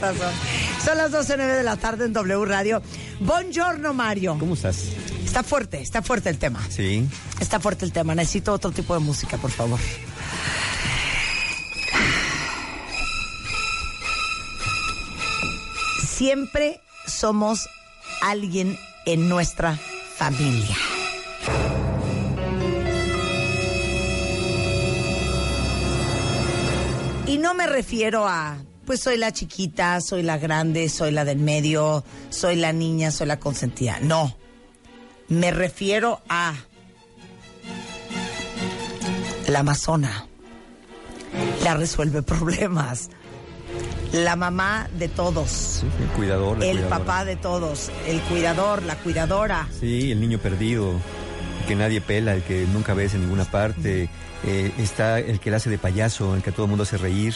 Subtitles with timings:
[0.00, 0.16] Son.
[0.84, 2.82] Son las 12.09 de la tarde en W Radio.
[3.20, 4.36] Buongiorno, Mario.
[4.38, 4.76] ¿Cómo estás?
[5.24, 6.60] Está fuerte, está fuerte el tema.
[6.68, 7.08] Sí.
[7.40, 8.14] Está fuerte el tema.
[8.14, 9.80] Necesito otro tipo de música, por favor.
[16.06, 17.68] Siempre somos
[18.22, 19.78] alguien en nuestra
[20.16, 20.76] familia.
[27.26, 31.38] Y no me refiero a, pues soy la chiquita, soy la grande, soy la del
[31.38, 33.98] medio, soy la niña, soy la consentida.
[34.00, 34.36] No.
[35.28, 36.54] Me refiero a
[39.48, 40.26] la amazona.
[41.62, 43.10] La resuelve problemas.
[44.12, 45.50] La mamá de todos.
[45.50, 46.62] Sí, el cuidador.
[46.62, 46.98] el cuidadora.
[46.98, 47.90] papá de todos.
[48.06, 49.68] El cuidador, la cuidadora.
[49.80, 54.08] Sí, el niño perdido, el que nadie pela, el que nunca ves en ninguna parte.
[54.44, 56.98] Eh, está el que la hace de payaso, el que a todo el mundo hace
[56.98, 57.34] reír.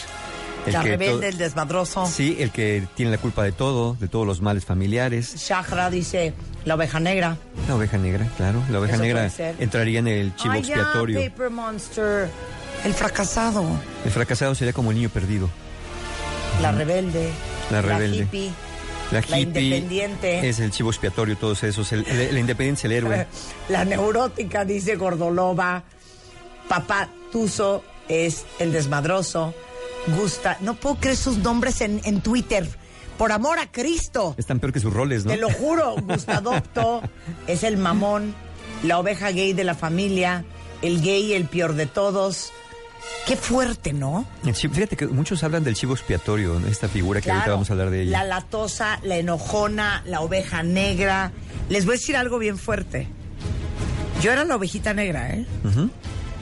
[0.69, 2.07] El La rebelde, el desmadroso.
[2.07, 5.35] Sí, el que tiene la culpa de todo, de todos los males familiares.
[5.37, 7.37] Shahra dice, la oveja negra.
[7.69, 8.63] La oveja negra, claro.
[8.71, 11.21] La oveja Eso negra entraría en el chivo Ay, ya, expiatorio.
[11.21, 12.31] Paper Monster.
[12.85, 13.65] El fracasado.
[14.05, 15.49] El fracasado sería como el niño perdido.
[16.63, 17.31] La rebelde.
[17.71, 18.19] La rebelde.
[18.19, 18.51] hippie.
[19.11, 20.49] La La hippie independiente.
[20.49, 21.91] es el chivo expiatorio, todos esos.
[21.93, 23.27] El, el- la independencia es el héroe.
[23.69, 25.83] La neurótica, dice Gordolova.
[26.69, 29.55] Papá Tuso es el desmadroso.
[30.17, 30.57] Gusta.
[30.61, 32.69] No puedo creer sus nombres en, en Twitter.
[33.17, 34.35] Por amor a Cristo.
[34.39, 35.33] Están peor que sus roles, ¿no?
[35.33, 37.03] Te lo juro, Gustadopto
[37.49, 38.35] es el mamón,
[38.85, 40.45] la oveja gay de la familia,
[40.83, 42.53] el gay, el peor de todos.
[43.27, 44.25] Qué fuerte, ¿no?
[44.55, 47.91] Fíjate que muchos hablan del chivo expiatorio, esta figura que ahorita Claro, vamos a hablar
[47.91, 48.23] de ella.
[48.23, 51.33] La latosa, la enojona, la oveja negra.
[51.69, 53.09] Les voy a decir algo bien fuerte.
[54.23, 55.47] Yo era la ovejita negra, ¿eh?
[55.65, 55.91] Ujú.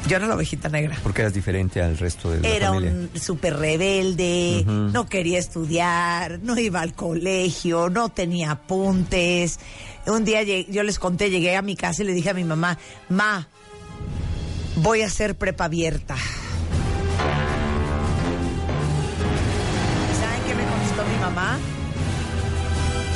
[0.08, 0.96] Yo era la ovejita negra.
[1.02, 2.92] Porque eras diferente al resto de la Era familia.
[2.92, 9.58] un súper rebelde, no quería estudiar, no iba al colegio, no tenía apuntes.
[10.06, 12.44] Un día llegué- yo les conté, llegué a mi casa y le dije a mi
[12.44, 13.48] mamá, ma,
[14.76, 16.14] voy a hacer prepa abierta.
[20.08, 21.58] ¿Y ¿Saben qué me contestó mi mamá?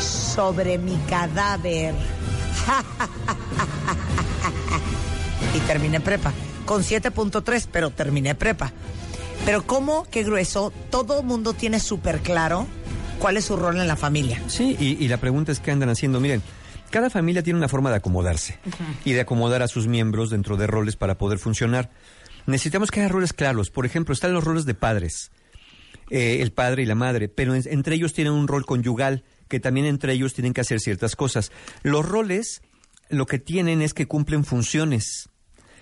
[0.01, 1.95] Sobre mi cadáver.
[5.55, 6.33] y terminé prepa.
[6.70, 8.72] Con 7.3, pero terminé prepa.
[9.44, 10.04] Pero ¿cómo?
[10.08, 10.72] Qué grueso.
[10.88, 12.69] Todo mundo tiene súper claro
[13.19, 14.41] cuál es su rol en la familia.
[14.47, 16.20] Sí, y, y la pregunta es qué andan haciendo.
[16.20, 16.42] Miren,
[16.91, 18.60] cada familia tiene una forma de acomodarse
[19.04, 21.91] y de acomodar a sus miembros dentro de roles para poder funcionar.
[22.47, 23.70] Necesitamos que haya roles claros.
[23.70, 25.32] Por ejemplo, están los roles de padres,
[26.08, 29.58] eh, el padre y la madre, pero en- entre ellos tienen un rol conyugal, que
[29.58, 31.50] también entre ellos tienen que hacer ciertas cosas.
[31.82, 32.62] Los roles
[33.08, 35.30] lo que tienen es que cumplen funciones.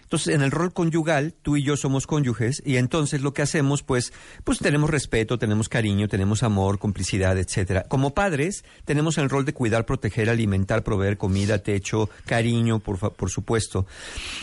[0.09, 3.83] Entonces, en el rol conyugal, tú y yo somos cónyuges y entonces lo que hacemos,
[3.83, 7.83] pues, pues tenemos respeto, tenemos cariño, tenemos amor, complicidad, etcétera.
[7.91, 13.29] Como padres, tenemos el rol de cuidar, proteger, alimentar, proveer comida, techo, cariño, por, por
[13.29, 13.87] supuesto.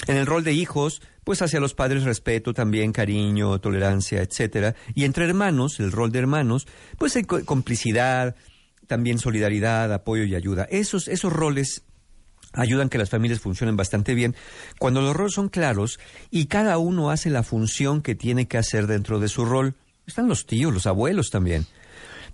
[0.05, 4.75] En el rol de hijos, pues hacia los padres respeto también, cariño, tolerancia, etcétera.
[4.93, 6.67] Y entre hermanos, el rol de hermanos,
[6.99, 8.35] pues hay co- complicidad,
[8.85, 10.67] también solidaridad, apoyo y ayuda.
[10.69, 11.81] Esos, esos roles
[12.55, 14.35] ayudan que las familias funcionen bastante bien
[14.79, 15.99] cuando los roles son claros
[16.31, 19.75] y cada uno hace la función que tiene que hacer dentro de su rol.
[20.07, 21.65] Están los tíos, los abuelos también.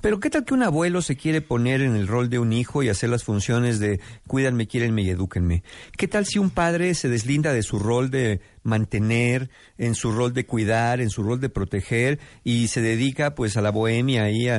[0.02, 2.82] Pero ¿qué tal que un abuelo se quiere poner en el rol de un hijo
[2.82, 5.64] y hacer las funciones de cuídanme, quiérenme y edúquenme?
[5.96, 10.34] ¿Qué tal si un padre se deslinda de su rol de mantener, en su rol
[10.34, 14.50] de cuidar, en su rol de proteger y se dedica pues a la bohemia y
[14.50, 14.58] a,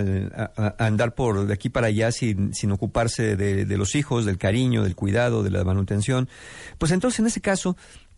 [0.56, 4.38] a andar por de aquí para allá sin, sin ocuparse de, de los hijos, del
[4.38, 6.28] cariño, del cuidado, de la manutención?
[6.78, 7.76] Pues entonces en ese caso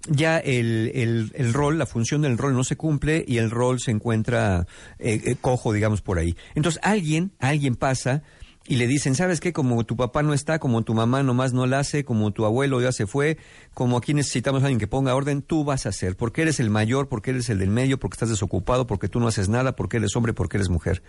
[0.08, 3.80] ya el, el, el rol, la función del rol no se cumple y el rol
[3.80, 4.66] se encuentra
[4.98, 6.36] eh, eh, cojo, digamos, por ahí.
[6.54, 8.22] Entonces alguien, alguien pasa
[8.66, 9.52] y le dicen, ¿sabes qué?
[9.52, 12.80] Como tu papá no está, como tu mamá nomás no la hace, como tu abuelo
[12.80, 13.36] ya se fue,
[13.74, 16.70] como aquí necesitamos a alguien que ponga orden, tú vas a hacer, porque eres el
[16.70, 19.98] mayor, porque eres el del medio, porque estás desocupado, porque tú no haces nada, porque
[19.98, 21.02] eres hombre, porque eres mujer.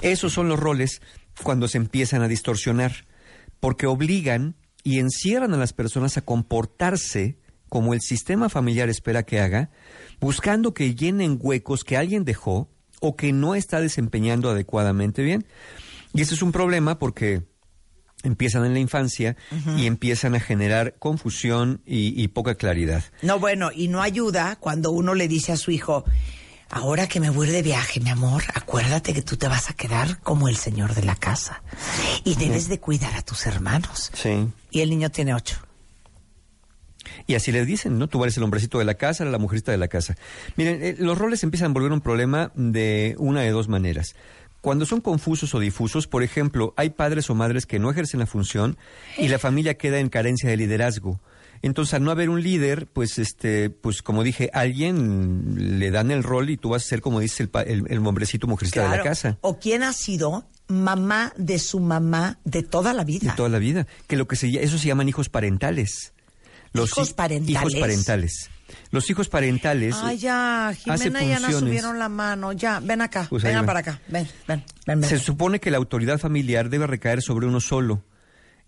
[0.00, 1.02] Esos son los roles
[1.42, 3.06] cuando se empiezan a distorsionar,
[3.60, 7.36] porque obligan y encierran a las personas a comportarse
[7.68, 9.70] como el sistema familiar espera que haga,
[10.20, 12.68] buscando que llenen huecos que alguien dejó
[13.00, 15.46] o que no está desempeñando adecuadamente bien.
[16.12, 17.42] Y ese es un problema porque
[18.24, 19.36] empiezan en la infancia
[19.76, 23.04] y empiezan a generar confusión y, y poca claridad.
[23.22, 26.04] No, bueno, y no ayuda cuando uno le dice a su hijo,
[26.70, 30.20] ahora que me voy de viaje, mi amor, acuérdate que tú te vas a quedar
[30.20, 31.62] como el señor de la casa
[32.24, 34.10] y debes de cuidar a tus hermanos.
[34.14, 34.48] Sí.
[34.70, 35.67] Y el niño tiene ocho.
[37.26, 38.08] Y así le dicen, ¿no?
[38.08, 40.16] Tú eres el hombrecito de la casa, la mujerita de la casa.
[40.56, 44.14] Miren, eh, los roles empiezan a volver un problema de una de dos maneras.
[44.60, 48.26] Cuando son confusos o difusos, por ejemplo, hay padres o madres que no ejercen la
[48.26, 48.76] función
[49.16, 51.20] y la familia queda en carencia de liderazgo.
[51.62, 56.22] Entonces, al no haber un líder, pues, este, pues, como dije, alguien le dan el
[56.22, 59.02] rol y tú vas a ser, como dice el, el, el hombrecito mujercita de la
[59.02, 59.38] casa.
[59.40, 63.30] O quién ha sido mamá de su mamá de toda la vida.
[63.30, 63.86] de toda la vida.
[64.06, 66.12] Que lo que se eso se llaman hijos parentales.
[66.86, 67.50] ¿Hijos hi- parentales?
[67.60, 68.50] Hijos parentales.
[68.90, 69.96] Los hijos parentales.
[70.02, 72.52] Ay, ya, Jimena y Ana subieron la mano.
[72.52, 73.66] Ya, ven acá, Pues vengan ven.
[73.66, 74.00] para acá.
[74.08, 75.08] Ven, ven, ven, ven.
[75.10, 78.02] Se supone que la autoridad familiar debe recaer sobre uno solo.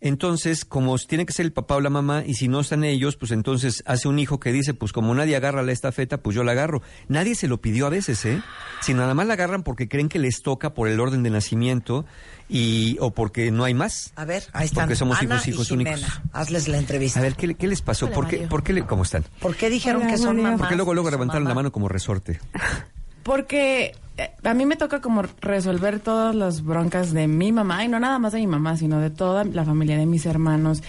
[0.03, 3.17] Entonces, como tiene que ser el papá o la mamá, y si no están ellos,
[3.17, 6.43] pues entonces hace un hijo que dice, pues como nadie agarra la estafeta, pues yo
[6.43, 6.81] la agarro.
[7.09, 8.41] Nadie se lo pidió a veces, ¿eh?
[8.81, 12.07] Si nada más la agarran porque creen que les toca por el orden de nacimiento
[12.49, 14.13] y o porque no hay más.
[14.17, 14.85] A ver, ahí están.
[14.85, 15.97] Porque somos Ana hijos, hijos y Jimena.
[15.97, 16.21] únicos.
[16.33, 17.21] Hazles la entrevista.
[17.21, 18.07] A ver, ¿qué, le- qué les pasó?
[18.07, 19.25] Hola, ¿Por qué, por qué le- ¿Cómo están?
[19.41, 20.59] ¿Por qué dijeron Hola, que son mamás?
[20.61, 22.41] Porque luego, luego levantaron la mano como resorte.
[23.31, 27.89] Porque eh, a mí me toca como resolver todas las broncas de mi mamá, y
[27.89, 30.83] no nada más de mi mamá, sino de toda la familia de mis hermanos.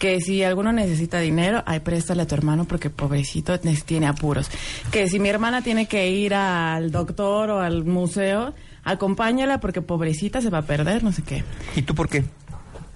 [0.00, 4.50] Que si alguno necesita dinero, ay, préstale a tu hermano porque pobrecito ne- tiene apuros.
[4.90, 10.40] Que si mi hermana tiene que ir al doctor o al museo, acompáñala porque pobrecita
[10.40, 11.44] se va a perder, no sé qué.
[11.76, 12.24] ¿Y tú por qué?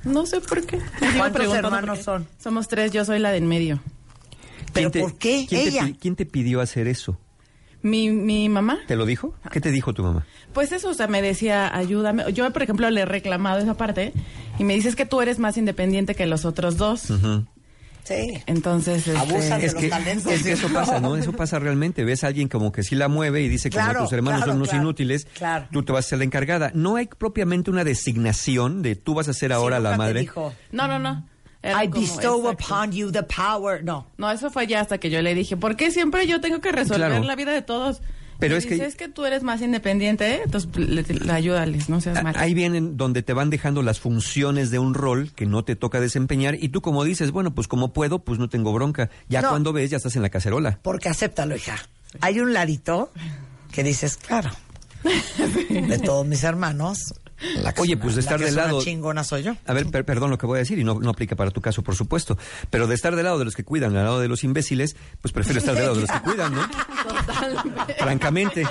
[0.03, 0.81] No sé por qué.
[1.17, 2.27] ¿Cuántos hermanos son?
[2.43, 3.79] Somos tres, yo soy la de en medio.
[4.73, 5.89] ¿Pero ¿Quién te- por qué quién ella?
[6.01, 7.17] ¿Quién te pidió hacer eso?
[7.83, 8.79] Mi, mi mamá.
[8.87, 9.35] ¿Te lo dijo?
[9.53, 10.27] ¿Qué te dijo tu mamá?
[10.53, 12.33] Pues eso, o sea, me decía, ayúdame.
[12.33, 14.13] Yo, por ejemplo, le he reclamado esa parte
[14.59, 17.13] y me dices que tú eres más independiente que los otros dos.
[18.05, 18.43] Sí.
[18.47, 21.15] Entonces, este, Abusan de Es los que, talentos es que eso pasa, ¿no?
[21.17, 22.05] Eso pasa realmente.
[22.05, 24.53] Ves a alguien como que sí la mueve y dice, Claro, como tus hermanos claro,
[24.53, 25.67] son unos claro, inútiles, claro.
[25.71, 26.71] tú te vas a ser la encargada.
[26.75, 30.21] No hay propiamente una designación de tú vas a ser ahora Sí, la madre.
[30.21, 31.27] dijo, No, no, no.
[31.71, 32.75] Era I bestow exacto.
[32.75, 33.83] upon you the power.
[33.85, 34.07] No.
[34.17, 36.73] No, eso fue ya hasta que yo le dije, ¿por qué siempre yo tengo que
[36.73, 37.25] resolver Claro.
[37.25, 38.01] la vida de todos?
[38.41, 40.41] Pero Y es que- dice, es que tú eres más independiente, ¿eh?
[40.45, 42.35] entonces le, le- ayúdales, no seas A- mal.
[42.39, 45.99] Ahí vienen donde te van dejando las funciones de un rol que no te toca
[46.01, 49.11] desempeñar y tú como dices, bueno, pues como puedo, pues no tengo bronca.
[49.29, 49.49] Ya No.
[49.51, 50.79] cuando ves, ya estás en la cacerola.
[50.83, 51.77] Porque acéptalo, hija.
[52.21, 53.11] Hay un ladito
[53.73, 54.51] que dices, claro,
[55.69, 56.99] de todos mis hermanos.
[57.63, 59.57] La Oye, es pues de estar la que del es una lado- chingona soy yo.
[59.67, 61.61] A ver, per- perdón lo que voy a decir y no, no aplica para tu
[61.61, 62.37] caso, por supuesto.
[62.71, 65.33] Pero de estar del lado de los que cuidan, al lado de los imbéciles, pues
[65.33, 66.69] prefiero estar del lado de los que cuidan, ¿no?
[67.99, 68.65] Francamente,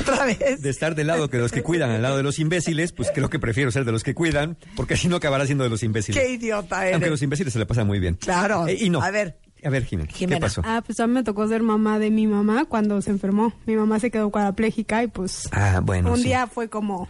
[0.00, 0.60] Otra vez.
[0.62, 3.28] de estar del lado que los que cuidan, al lado de los imbéciles, pues creo
[3.30, 6.22] que prefiero ser de los que cuidan, porque si no acabará siendo de los imbéciles.
[6.22, 6.94] Qué idiota eres.
[6.94, 8.14] Aunque los imbéciles se le pasan muy bien.
[8.16, 8.66] Claro.
[8.68, 9.02] Eh, y no.
[9.02, 9.38] A ver.
[9.66, 10.36] A ver, Jimena, Jimena.
[10.36, 10.62] ¿qué pasó?
[10.64, 13.52] Ah, pues a mí me tocó ser mamá de mi mamá cuando se enfermó.
[13.66, 16.24] Mi mamá se quedó cuadraplégica y pues Ah, bueno, un sí.
[16.24, 17.08] día fue como,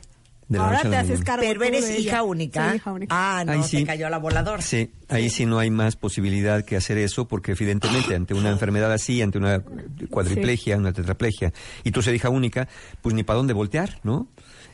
[0.48, 1.24] De la ahora noche a te la haces mañana.
[1.26, 2.22] cargo Pero eres de hija ella".
[2.22, 2.68] única.
[2.68, 3.14] Soy hija única.
[3.38, 4.62] Ah, no, Ahí te cayó la voladora.
[4.62, 8.92] Sí, ahí sí no hay más posibilidad que hacer eso, porque evidentemente ante una enfermedad
[8.92, 9.62] así, ante una
[10.10, 11.52] cuadriplegia, una tetraplegia,
[11.84, 12.68] y tú ser hija única,
[13.02, 14.28] pues ni para dónde voltear, ¿no?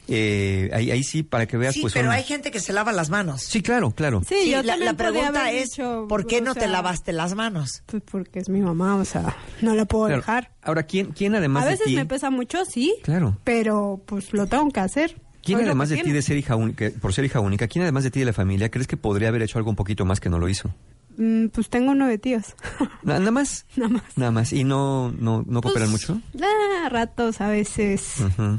[0.08, 2.73] Eh, ahí, ahí sí, para que veas, Sí, pues pero son- hay gente que se
[2.73, 3.40] lava las manos.
[3.42, 4.20] Sí, claro, claro.
[4.28, 7.12] Sí, Sí, yo la, también la pregunta haber es, dicho, ¿por qué no te lavaste
[7.12, 7.82] las manos?
[7.87, 10.20] Pues porque es mi mamá, o sea, no la puedo Claro.
[10.20, 10.50] dejar.
[10.62, 11.96] Ahora, ¿quién, quién además A veces de ti...
[11.96, 12.94] me pesa mucho, sí.
[13.04, 13.38] Claro.
[13.44, 15.20] Pero pues lo tengo que hacer.
[15.42, 18.04] ¿Quién Soy además de ti de ser hija única, por ser hija única, quién además
[18.04, 20.28] de ti de la familia crees que podría haber hecho algo un poquito más que
[20.30, 20.75] no lo hizo?
[21.18, 22.54] Mm, pues tengo nueve tíos.
[23.02, 23.66] Na- Nada más.
[23.76, 24.02] Nada más.
[24.16, 24.52] Nada más.
[24.52, 26.20] ¿Y no, no, no cooperan Pues, mucho?
[26.42, 28.14] ah, ratos a veces,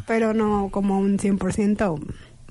[0.06, 2.00] pero no como un 100%.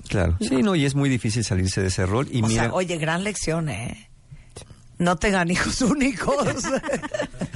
[0.08, 0.36] Claro.
[0.40, 2.26] Sí, no, y es muy difícil salirse de ese rol.
[2.32, 4.08] Y o mira, sea, oye, gran lección, ¿eh?
[5.02, 6.36] No tengan hijos únicos.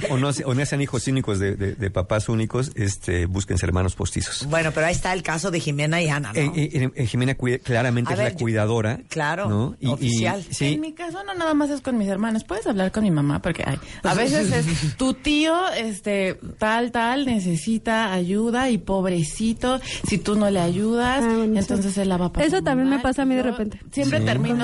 [0.09, 3.65] o, no, se- o no sean hijos únicos de, de- de papás únicos, este, búsquense
[3.65, 4.45] hermanos postizos.
[4.49, 6.39] bueno, pero ahí está el caso de Jimena y Ana, ¿no?
[6.39, 8.99] Eh, eh, eh, Jimena cuida- claramente A es ver, la yo- cuidadora.
[9.09, 9.75] claro, ¿no?
[9.79, 10.43] Y- y- oficial.
[10.59, 13.41] En mi caso no nada más es con mis hermanos, puedes hablar con mi mamá
[13.41, 14.65] porque ay, a veces es
[14.97, 21.33] tu tío, este, tal, tal, necesita ayuda y pobrecito, si tú no le ayudas, Ah,
[21.37, 22.01] bueno, entonces sí.
[22.01, 23.79] él la va a pasar Eso también me pasa a mí de repente.
[23.91, 24.25] Siempre Sí.
[24.25, 24.57] termino...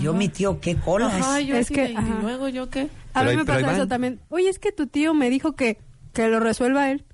[0.00, 1.12] Yo, mi tío, qué colas.
[1.14, 2.26] Ajá, yo Es que, ¿y ajá.
[2.26, 2.88] luego yo qué?
[3.14, 3.88] A mí me pasa eso van.
[3.88, 4.20] también.
[4.28, 5.78] Oye, es que tu tío me dijo que,
[6.12, 7.04] que lo resuelva él.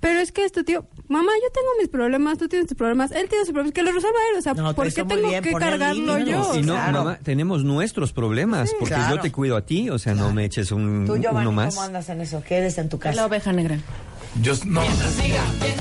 [0.00, 3.12] Pero es que es tu tío, mamá, yo tengo mis problemas, tú tienes tus problemas,
[3.12, 4.38] él tiene sus problemas, que lo resuelva él.
[4.38, 6.56] O sea, No, ¿por qué tengo bien que cargarlo yo?
[6.56, 6.92] y no, claro.
[7.04, 9.14] mamá, tenemos nuestros problemas, porque claro.
[9.16, 11.74] yo te cuido a ti, o sea, no me eches un, Tú, Giovanni, uno más.
[11.76, 12.42] ¿cómo andas en eso?
[12.46, 13.26] ¿Qué eres en tu La casa?
[13.26, 13.78] oveja negra.
[14.42, 14.80] Yo no.
[14.82, 14.88] ¿Qué?
[14.88, 15.44] Madrosita.
[15.66, 15.80] ¿El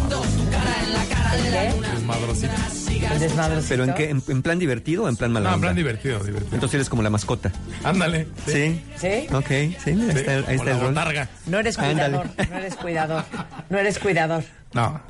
[3.19, 3.65] desmadrocito?
[3.69, 4.09] ¿Pero en qué?
[4.09, 5.65] ¿En, en plan divertido o en plan mala No, en onda?
[5.67, 6.53] plan divertido, divertido.
[6.55, 7.51] Entonces eres como la mascota.
[7.83, 8.27] Ándale.
[8.45, 8.81] ¿Sí?
[8.97, 9.27] ¿Sí?
[9.33, 9.47] Ok,
[9.83, 10.89] sí, mira, ahí está, el- ahí Con está la el rol.
[10.89, 11.29] botarga.
[11.45, 12.17] No eres Ándale.
[12.17, 13.23] cuidador, no eres cuidador,
[13.69, 14.43] no eres cuidador.
[14.73, 15.01] No.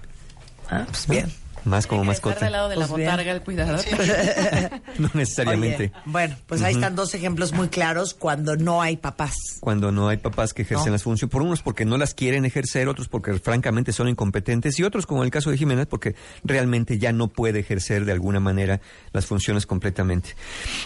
[0.69, 1.31] Ah, pues bien.
[1.65, 2.39] Más como mascota.
[2.39, 3.79] del lado de la Pues botarga el cuidador.
[4.97, 5.91] No necesariamente.
[5.93, 9.35] Oye, bueno, pues ahí están dos ejemplos muy claros cuando no hay papás.
[9.59, 10.91] Cuando no hay papás que ejercen No.
[10.93, 14.83] las funciones, por unos porque no las quieren ejercer, otros porque francamente son incompetentes y
[14.83, 18.39] otros, como en el caso de Jiménez, porque realmente ya no puede ejercer de alguna
[18.39, 18.81] manera
[19.13, 20.35] las funciones completamente.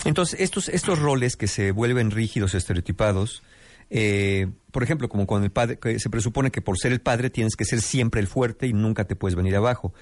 [0.05, 3.43] Entonces, estos, estos roles que se vuelven rígidos, estereotipados,
[3.89, 7.29] eh, por ejemplo, como con el padre, que se presupone que por ser el padre
[7.29, 9.93] tienes que ser siempre el fuerte y nunca te puedes venir abajo.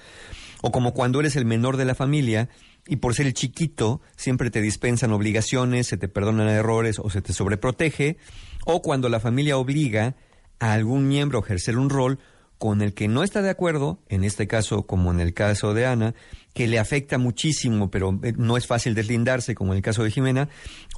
[0.66, 2.48] O como cuando eres el menor de la familia
[2.86, 7.20] y por ser el chiquito siempre te dispensan obligaciones, se te perdonan errores o se
[7.20, 8.16] te sobreprotege.
[8.64, 10.16] O cuando la familia obliga
[10.60, 12.18] a algún miembro a ejercer un rol
[12.56, 15.84] con el que no está de acuerdo, en este caso como en el caso de
[15.84, 16.14] Ana,
[16.54, 20.10] que le afecta muchísimo, pero eh, no es fácil deslindarse, como en el caso de
[20.12, 20.48] Jimena,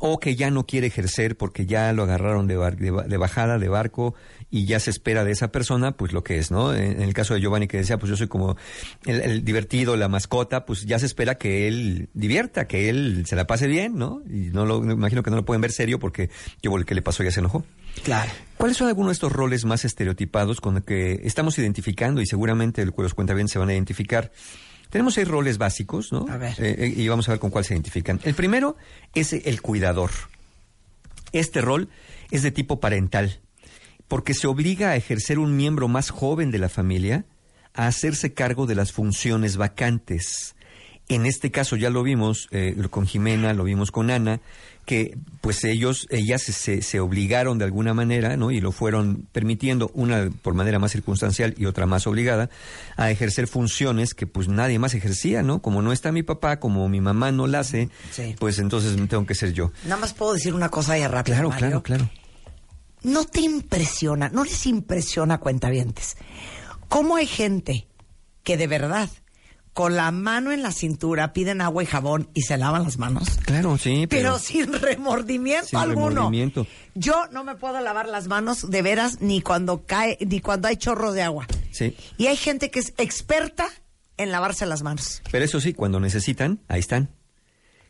[0.01, 3.17] o que ya no quiere ejercer porque ya lo agarraron de, bar- de ba- de
[3.17, 4.15] bajada, de barco,
[4.51, 6.75] y ya se espera de esa persona, pues lo que es, ¿no?
[6.75, 8.57] En, en el caso de Giovanni que decía, pues yo soy como
[9.07, 13.35] el, el divertido, la mascota, pues ya se espera que él divierta, que él se
[13.35, 14.21] la pase bien, ¿no?
[14.29, 16.29] Y no lo, me imagino que no lo pueden ver serio porque
[16.63, 17.65] yo el que le pasó ya se enojó.
[18.05, 18.31] Claro.
[18.59, 22.83] ¿Cuáles son algunos de estos roles más estereotipados con los que estamos identificando y seguramente
[22.83, 24.33] el los cuentavientes se van a identificar?
[24.91, 26.27] Tenemos seis roles básicos, ¿no?
[26.29, 26.55] A ver.
[26.59, 28.21] Eh, eh, y vamos a ver con cuál se identifican.
[28.25, 28.77] El primero
[29.15, 30.11] es el cuidador.
[31.33, 31.89] Este rol
[32.31, 33.41] es de tipo parental,
[34.09, 37.27] porque se obliga a ejercer un miembro más joven de la familia
[37.75, 40.56] a hacerse cargo de las funciones vacantes.
[41.09, 44.41] En este caso ya lo vimos eh, con Jimena, lo vimos con Ana,
[44.87, 48.51] que pues ellos, ellas se, se, obligaron de alguna manera, ¿no?
[48.51, 52.51] Y lo fueron permitiendo, una por manera más circunstancial y otra más obligada,
[52.97, 55.61] a ejercer funciones que pues nadie más ejercía, ¿no?
[55.63, 58.35] Como no está mi papá, como mi mamá no la hace, Sí.
[58.39, 59.71] pues entonces tengo que ser yo.
[59.85, 61.35] Nada más puedo decir una cosa ya rápido.
[61.37, 61.83] Claro, Mario.
[61.83, 62.11] claro, claro.
[63.03, 66.17] ¿No te impresiona, no les impresiona, cuentavientes,
[66.89, 67.87] cómo hay gente
[68.43, 69.09] que de verdad,
[69.77, 73.29] con la mano en la cintura, piden agua y jabón y se lavan las manos?
[73.45, 76.09] Claro, sí, Pero, pero, sin remordimiento Sin alguno.
[76.09, 76.67] remordimiento.
[76.95, 80.77] Yo no me puedo lavar las manos de veras ni cuando cae, ni cuando hay
[80.79, 81.47] chorro de agua.
[81.73, 81.95] sí.
[82.17, 83.69] Y hay gente que es experta
[84.17, 85.21] en lavarse las manos.
[85.31, 87.11] Pero eso sí, cuando necesitan, ahí están.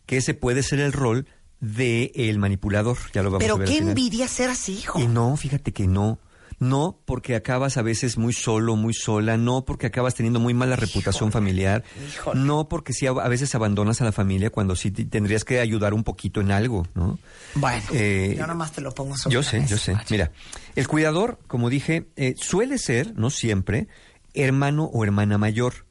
[0.07, 1.29] Que ese puede ser el rol
[1.61, 3.69] de el manipulador, ya lo vamos a Pero ver.
[3.69, 3.91] qué al final.
[3.91, 4.99] envidia ser así, hijo.
[4.99, 6.19] Y no, fíjate que no.
[6.59, 10.75] No porque acabas a veces muy solo, muy sola, no porque acabas teniendo muy mala
[10.77, 12.41] reputación familiar, híjole.
[12.41, 15.61] no porque sí a a veces abandonas a la familia cuando sí te- tendrías que
[15.61, 17.19] ayudar un poquito en algo, ¿no?
[17.57, 19.97] Bueno, Eh, yo nomás te lo pongo sobre Yo sé, yo sé.
[20.11, 20.33] Mira,
[20.77, 23.89] el cuidador, como dije, eh, suele ser, no siempre,
[24.33, 25.87] hermano o hermana mayor.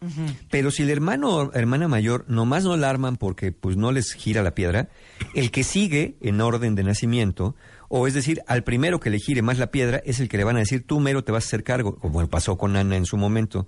[0.51, 4.13] Pero si el hermano o hermana mayor nomás no la arman porque pues no les
[4.13, 4.89] gira la piedra,
[5.34, 7.55] el que sigue en orden de nacimiento,
[7.89, 10.44] o es decir, al primero que le gire más la piedra, es el que le
[10.44, 13.06] van a decir, tú mero te vas a hacer cargo, como pasó con Ana en
[13.06, 13.65] su momento.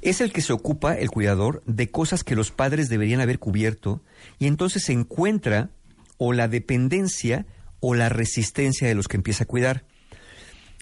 [0.00, 4.02] Es el que se ocupa, el cuidador, de cosas que los padres deberían haber cubierto,
[4.38, 5.70] y entonces se encuentra
[6.16, 7.46] o la dependencia
[7.80, 9.84] o la resistencia de los que empieza a cuidar.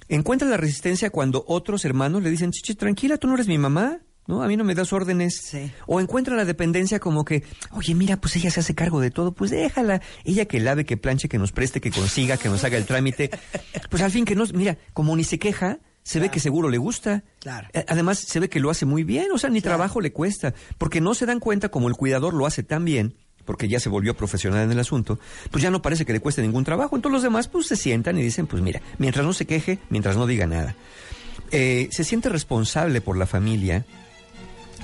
[0.09, 4.01] Encuentra la resistencia cuando otros hermanos le dicen, chichi, tranquila, tú no eres mi mamá,
[4.27, 4.43] ¿no?
[4.43, 5.41] A mí no me das órdenes.
[5.43, 5.71] Sí.
[5.87, 9.33] O encuentra la dependencia como que, oye, mira, pues ella se hace cargo de todo,
[9.33, 10.01] pues déjala.
[10.25, 13.31] Ella que lave, que planche, que nos preste, que consiga, que nos haga el trámite.
[13.91, 16.79] Pues al fin que no, mira, como ni se queja, se ve que seguro le
[16.79, 17.25] gusta.
[17.41, 17.69] Claro.
[17.89, 21.01] Además, se ve que lo hace muy bien, o sea, ni trabajo le cuesta, porque
[21.01, 24.17] no se dan cuenta como el cuidador lo hace tan bien, porque ya se volvió
[24.17, 25.19] profesional en el asunto,
[25.51, 26.95] pues ya no parece que le cueste ningún trabajo.
[26.95, 30.17] Entonces los demás pues se sientan y dicen, pues mira, mientras no se queje, mientras
[30.17, 30.77] no diga nada.
[31.51, 33.85] Eh, se siente responsable por la familia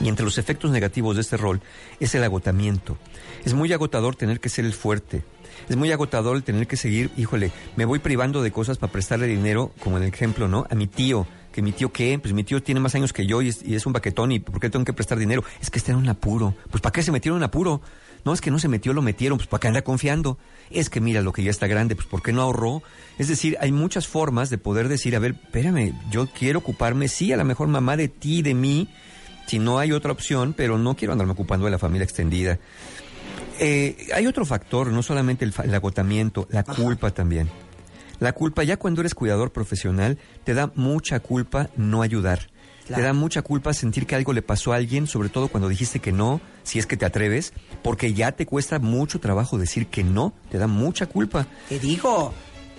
[0.02, 1.60] y entre los efectos negativos de este rol
[2.00, 2.98] es el agotamiento.
[3.44, 5.22] Es muy agotador tener que ser el fuerte.
[5.68, 9.26] Es muy agotador el tener que seguir, híjole, me voy privando de cosas para prestarle
[9.26, 10.66] dinero, como en el ejemplo, ¿no?
[10.68, 13.42] A mi tío, que mi tío qué, pues mi tío tiene más años que yo
[13.42, 15.44] y es, y es un baquetón y ¿por qué tengo que prestar dinero?
[15.60, 16.54] Es que está en un apuro.
[16.70, 17.80] Pues ¿para qué se metieron en apuro?
[18.24, 20.38] No, es que no se metió, lo metieron, pues ¿para qué anda confiando?
[20.70, 22.82] Es que mira, lo que ya está grande, pues ¿por qué no ahorró?
[23.18, 27.32] Es decir, hay muchas formas de poder decir, a ver, espérame, yo quiero ocuparme, sí,
[27.32, 28.88] a la mejor mamá de ti, de mí,
[29.46, 32.58] si no hay otra opción, pero no quiero andarme ocupando de la familia extendida.
[33.58, 37.48] Eh, hay otro factor, no solamente el, el agotamiento, la culpa también.
[38.18, 42.48] La culpa, ya cuando eres cuidador profesional, te da mucha culpa no ayudar.
[42.86, 43.00] Claro.
[43.00, 46.00] Te da mucha culpa sentir que algo le pasó a alguien, sobre todo cuando dijiste
[46.00, 50.02] que no, si es que te atreves, porque ya te cuesta mucho trabajo decir que
[50.02, 51.46] no, te da mucha culpa.
[51.68, 52.34] Te digo,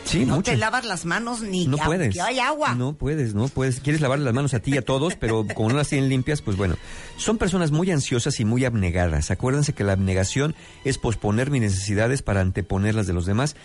[0.06, 2.20] Sí, no te lavas las manos ni No puedes.
[2.20, 2.76] hay agua.
[2.76, 3.80] No puedes, no puedes.
[3.80, 6.42] Quieres lavarle las manos a ti y a todos, pero como no las tienen limpias,
[6.42, 6.76] pues bueno.
[7.18, 9.32] Son personas muy ansiosas y muy abnegadas.
[9.32, 13.56] Acuérdense que la abnegación es posponer mis necesidades para anteponer las de los demás.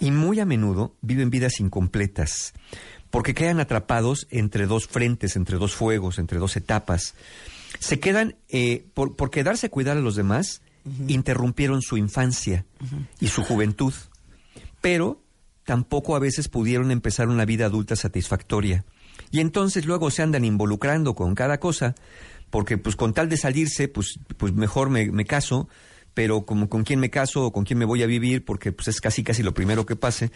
[0.00, 2.54] Y muy a menudo viven vidas incompletas,
[3.10, 7.14] porque quedan atrapados entre dos frentes, entre dos fuegos, entre dos etapas.
[7.78, 10.62] Se quedan, eh, por, por quedarse a cuidar a los demás,
[11.06, 12.64] interrumpieron su infancia
[13.20, 13.94] y su juventud,
[14.80, 15.21] pero
[15.72, 18.84] tampoco a veces pudieron empezar una vida adulta satisfactoria.
[19.30, 21.94] Y entonces luego se andan involucrando con cada cosa,
[22.50, 25.70] porque pues con tal de salirse, pues, pues mejor me, me caso,
[26.14, 28.88] pero como con quién me caso o con quién me voy a vivir, porque pues
[28.88, 30.30] es casi casi lo primero que pase.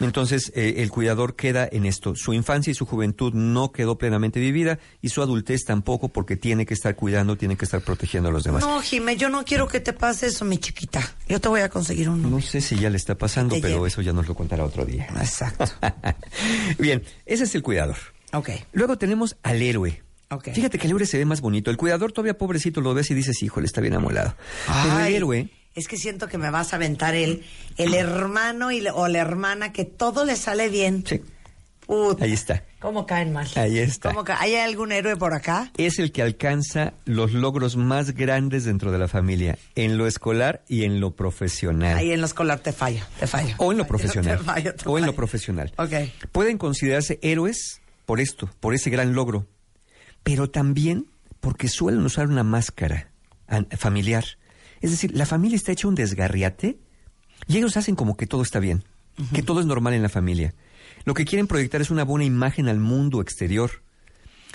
[0.00, 2.14] Entonces eh, el cuidador queda en esto.
[2.14, 6.66] Su infancia y su juventud no quedó plenamente vivida y su adultez tampoco, porque tiene
[6.66, 8.62] que estar cuidando, tiene que estar protegiendo a los demás.
[8.62, 11.00] No, Jimé, yo no quiero que te pase eso, mi chiquita.
[11.28, 12.28] Yo te voy a conseguir uno.
[12.28, 13.88] No sé si ya le está pasando, Te pero lleve.
[13.88, 15.06] eso ya nos lo contará otro día.
[15.16, 15.64] Exacto.
[16.78, 17.96] Bien, ese es el cuidador.
[18.32, 18.50] Ok.
[18.72, 20.02] Luego tenemos al héroe.
[20.52, 21.70] Fíjate que el héroe se ve más bonito.
[21.70, 24.34] El cuidador todavía pobrecito lo ves y dices, híjole, está bien amolado.
[24.66, 27.44] Pero el héroe, Es que siento que me vas a aventar el,
[27.76, 31.04] el hermano y, le- o la hermana que todo le sale bien.
[31.06, 31.22] sí,
[31.86, 32.64] Puta, ahí está.
[32.80, 33.46] ¿Cómo caen mal?
[33.54, 34.12] Ahí está.
[34.12, 35.70] ¿Cómo ¿Hay algún héroe por acá?
[35.76, 40.64] Es el que alcanza los logros más grandes dentro de la familia, en lo escolar
[40.66, 41.96] y en lo profesional.
[41.96, 43.54] Ahí en lo escolar te fallo, te fallo.
[43.58, 44.38] O en lo Te profesional.
[44.40, 45.16] fallo, te o en lo fallo.
[45.16, 45.72] profesional.
[45.78, 45.92] Ok.
[46.32, 49.46] Pueden considerarse héroes por esto, por ese gran logro,
[50.26, 51.06] pero también
[51.38, 53.12] porque suelen usar una máscara
[53.78, 54.24] familiar.
[54.80, 56.80] Es decir, la familia está hecha un desgarriate
[57.46, 58.82] y ellos hacen como que todo está bien,
[59.32, 60.52] que todo es normal en la familia.
[61.04, 63.84] Lo que quieren proyectar es una buena imagen al mundo exterior.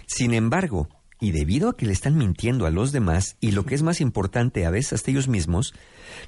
[0.07, 0.89] Sin embargo,
[1.21, 4.01] y debido a que le están mintiendo a los demás, y lo que es más
[4.01, 5.73] importante, a veces hasta ellos mismos,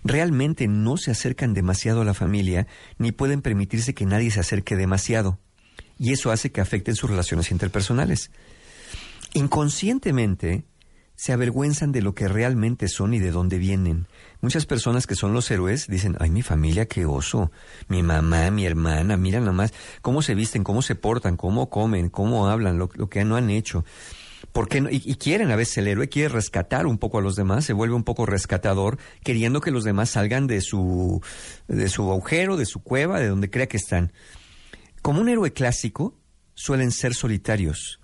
[0.05, 2.65] realmente no se acercan demasiado a la familia,
[2.97, 5.37] ni pueden permitirse que nadie se acerque demasiado.
[5.99, 8.31] Y eso hace que afecten sus relaciones interpersonales.
[9.33, 10.65] Inconscientemente,
[11.15, 14.07] se avergüenzan de lo que realmente son y de dónde vienen.
[14.41, 17.51] Muchas personas que son los héroes dicen, ay, mi familia, qué oso,
[17.87, 22.47] mi mamá, mi hermana, mira nomás cómo se visten, cómo se portan, cómo comen, cómo
[22.47, 23.85] hablan, lo, que no han hecho.
[24.51, 24.89] ¿Por qué no?
[24.89, 27.73] y, y quieren a veces el héroe, quiere rescatar un poco a los demás, se
[27.73, 31.21] vuelve un poco rescatador, queriendo que los demás salgan de su,
[31.67, 34.11] de su agujero, de su cueva, de donde crea que están.
[35.01, 36.17] Como un héroe clásico,
[36.53, 38.01] suelen ser solitarios,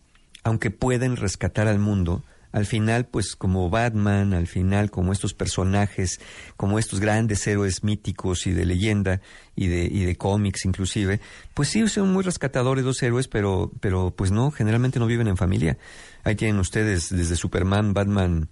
[0.49, 2.23] aunque pueden rescatar al mundo.
[2.51, 6.19] Al final, pues como Batman, al final como estos personajes,
[6.57, 9.21] como estos grandes héroes míticos y de leyenda
[9.55, 11.19] y de, y de cómics inclusive,
[11.53, 15.37] pues sí son muy rescatadores los héroes, pero, pero pues no, generalmente no viven en
[15.37, 15.77] familia.
[16.23, 18.49] Ahí tienen ustedes desde Superman, Batman,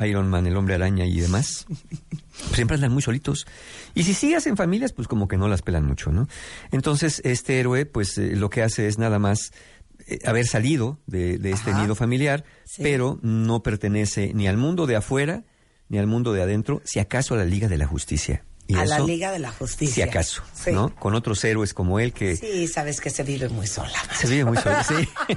[0.00, 1.66] Iron Man, el hombre araña y demás.
[2.52, 3.46] Siempre andan muy solitos.
[3.94, 6.28] Y si sí hacen familias, pues como que no las pelan mucho, ¿no?
[6.70, 9.52] Entonces, este héroe, pues eh, lo que hace es nada más
[10.06, 11.82] eh, haber salido de, de este Ajá.
[11.82, 12.82] nido familiar, Sí.
[12.82, 15.44] pero no pertenece ni al mundo de afuera,
[15.88, 18.42] ni al mundo de adentro, si acaso a la Liga de la Justicia.
[18.68, 19.94] Y a la Liga de la Justicia.
[19.94, 20.72] Si acaso, Sí.
[20.72, 20.92] ¿no?
[20.96, 23.92] Con otros héroes como él que Sí, sabes que se vive muy sola.
[24.18, 24.76] se vive muy solo.
[24.82, 25.08] Sí.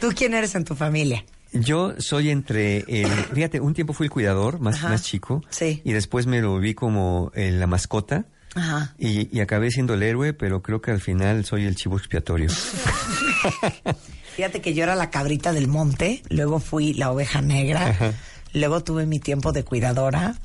[0.00, 1.24] ¿Tú quién eres en tu familia?
[1.52, 4.88] Yo soy entre el, fíjate, un tiempo fui el cuidador, más, Ajá.
[4.88, 5.82] más chico, Sí.
[5.84, 8.24] y después me lo vi como eh, la mascota,
[8.54, 8.94] Ajá.
[8.98, 12.50] y, y acabé siendo el héroe, pero creo que al final soy el chivo expiatorio.
[14.36, 18.14] Fíjate que yo era la cabrita del monte, luego fui la oveja negra,
[18.54, 20.36] luego tuve mi tiempo de cuidadora,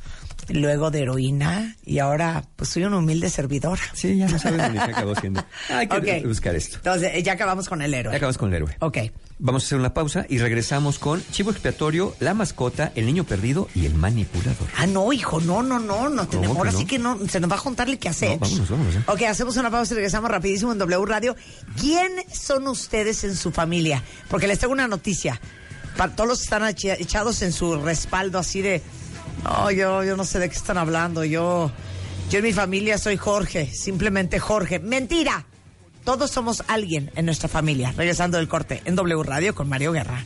[0.50, 3.82] luego de heroína y ahora pues soy una humilde servidora.
[3.93, 5.43] Sí, ya no sabes ni qué acabó siendo.
[5.70, 6.78] Hay que buscar esto.
[6.78, 8.12] Entonces, ya acabamos con el héroe.
[8.12, 8.76] Ya acabamos con el héroe.
[8.80, 8.98] Ok.
[9.39, 13.67] Vamos a hacer una pausa y regresamos con Chivo Expiatorio, la mascota, el niño perdido
[13.76, 14.67] y el manipulador.
[14.76, 16.56] Ah, no, hijo, no, no, no, no tenemos.
[16.56, 16.78] que Ahora no?
[16.80, 18.32] sí que no, se nos va a juntarle qué hacer.
[18.32, 19.04] No, vámonos, vámonos, ya.
[19.06, 21.36] Ok, hacemos una pausa y regresamos rapidísimo en W Radio.
[21.80, 24.02] ¿Quién son ustedes en su familia?
[24.28, 25.39] Porque les tengo una noticia.
[25.97, 28.82] Para todos los que están echa- echados en su respaldo así de,
[29.43, 31.23] no, yo, yo no sé de qué están hablando.
[31.23, 31.71] Yo,
[32.32, 34.80] yo en mi familia soy Jorge, simplemente Jorge.
[34.80, 35.45] Mentira.
[36.08, 37.93] Todos somos alguien en nuestra familia.
[37.98, 40.24] Regresando del corte en W Radio con Mario Guerra.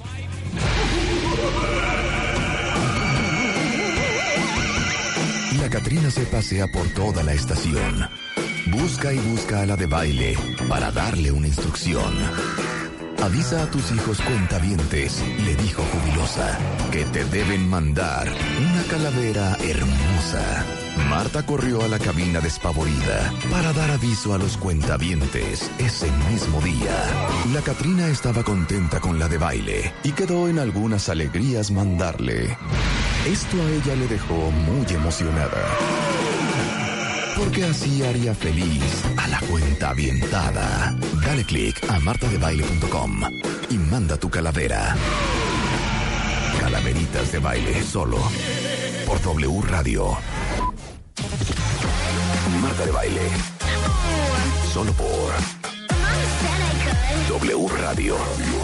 [5.60, 8.08] La Catrina se pasea por toda la estación.
[8.68, 10.38] Busca y busca a la de baile
[10.70, 12.14] para darle una instrucción.
[13.20, 16.60] Avisa a tus hijos cuentavientes, le dijo jubilosa,
[16.92, 20.51] que te deben mandar una calavera hermosa.
[21.22, 26.96] Marta corrió a la cabina despavorida para dar aviso a los cuentavientes ese mismo día.
[27.54, 32.58] La Catrina estaba contenta con la de baile y quedó en algunas alegrías mandarle.
[33.28, 35.64] Esto a ella le dejó muy emocionada.
[37.38, 40.98] Porque así haría feliz a la cuenta avientada.
[41.24, 43.22] Dale click a martadebaile.com
[43.70, 44.96] y manda tu calavera.
[46.60, 48.18] Calaveritas de baile solo
[49.06, 50.18] por W Radio.
[52.62, 53.22] Marta de baile.
[54.72, 55.32] Solo por
[57.28, 58.16] W Radio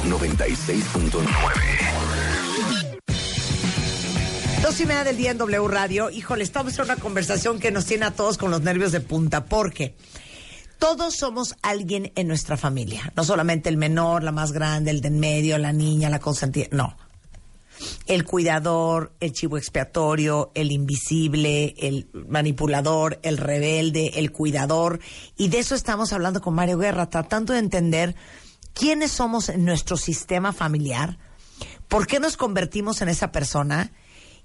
[0.05, 1.25] 96.9.
[4.61, 6.11] Dos y media del día en W Radio.
[6.11, 9.45] Híjole, estamos en una conversación que nos tiene a todos con los nervios de punta.
[9.45, 9.95] porque
[10.77, 13.11] Todos somos alguien en nuestra familia.
[13.15, 16.67] No solamente el menor, la más grande, el de en medio, la niña, la consentida.
[16.71, 16.95] No.
[18.05, 24.99] El cuidador, el chivo expiatorio, el invisible, el manipulador, el rebelde, el cuidador.
[25.35, 28.15] Y de eso estamos hablando con Mario Guerra, tratando de entender
[28.73, 31.17] quiénes somos en nuestro sistema familiar,
[31.87, 33.91] por qué nos convertimos en esa persona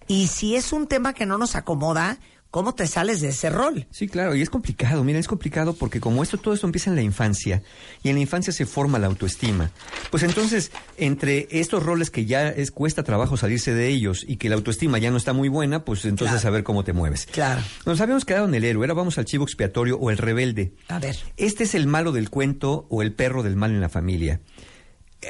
[0.09, 2.19] y si es un tema que no nos acomoda,
[2.53, 3.89] ¿cómo te sales de ese rol?
[3.91, 6.97] Sí, claro, y es complicado, mira, es complicado porque como esto, todo esto empieza en
[6.97, 7.63] la infancia,
[8.05, 9.73] y en la infancia se forma la autoestima.
[10.11, 14.49] Pues entonces, entre estos roles que ya es cuesta trabajo salirse de ellos y que
[14.49, 16.49] la autoestima ya no está muy buena, pues entonces Claro.
[16.49, 17.27] a ver cómo te mueves.
[17.27, 17.63] Claro.
[17.87, 20.75] Nos habíamos quedado en el héroe, ahora vamos al chivo expiatorio o el rebelde.
[20.89, 21.17] A ver.
[21.39, 24.41] Este es el malo del cuento o el perro del mal en la familia.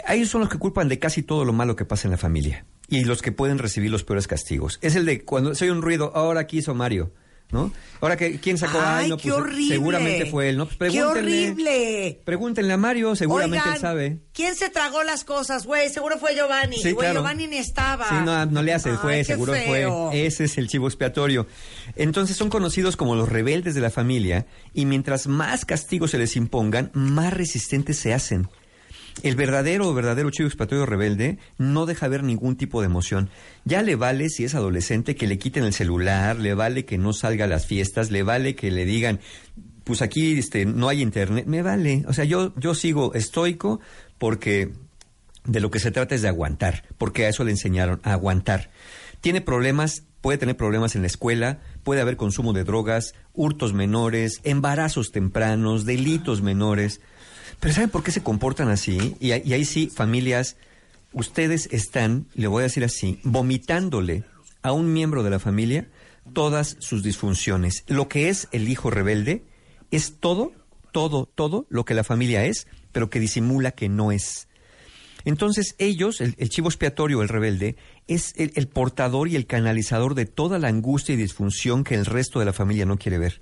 [0.09, 2.67] Ellos son los que culpan de casi todo lo malo que pasa en la familia
[2.93, 4.79] y los que pueden recibir los peores castigos.
[4.83, 7.11] Es el de cuando se oye un ruido, ahora aquí hizo Mario,
[7.51, 7.73] ¿no?
[8.03, 9.75] Ahora que quién sacó, ¡Ay, no, qué pues, horrible!
[9.75, 10.67] seguramente fue él, ¿no?
[10.67, 11.51] Pues ¡Qué pregúntenle.
[11.51, 12.21] horrible!
[12.25, 14.19] Pregúntenle a Mario, seguramente Oigan, él sabe.
[14.35, 15.89] ¿Quién se tragó las cosas, güey?
[15.89, 16.77] Seguro fue Giovanni.
[16.77, 17.21] Sí, Güey, claro.
[17.21, 18.09] Giovanni ni estaba.
[18.09, 20.09] Sí, no, no le hace, fue, qué seguro feo.
[20.11, 20.27] fue.
[20.27, 21.47] Ese es el chivo expiatorio.
[21.97, 26.37] Entonces son conocidos como los rebeldes de la familia y mientras más castigos se les
[26.37, 28.49] impongan, más resistentes se hacen.
[29.23, 33.29] El verdadero verdadero chivo expiatorio rebelde no deja ver ningún tipo de emoción.
[33.65, 37.13] Ya le vale si es adolescente que le quiten el celular, le vale que no
[37.13, 39.21] salga a las fiestas, le vale que le digan,
[39.85, 42.05] pues aquí este, no hay internet, me vale.
[42.09, 43.81] O sea, yo, yo sigo estoico
[44.19, 44.73] porque
[45.45, 48.71] de lo que se trata es de aguantar, porque a eso le enseñaron, a aguantar.
[49.21, 54.41] Tiene problemas, puede tener problemas en la escuela, puede haber consumo de drogas, hurtos menores,
[54.45, 57.01] embarazos tempranos, delitos menores.
[57.63, 59.15] Pero ¿saben por qué se comportan así?
[59.21, 60.57] Y, ahí- sí, familias,
[61.13, 64.25] ustedes están, le voy a decir así, vomitándole
[64.63, 65.89] a un miembro de la familia
[66.33, 67.85] todas sus disfunciones.
[67.87, 69.45] Lo que es el hijo rebelde
[69.93, 70.51] es todo,
[70.91, 74.49] todo, todo lo que la familia es, pero que disimula que no es.
[75.25, 77.77] Entonces ellos, el, chivo expiatorio, el rebelde,
[78.09, 82.41] es el portador y el canalizador de toda la angustia y disfunción que el resto
[82.41, 83.41] de la familia no quiere ver.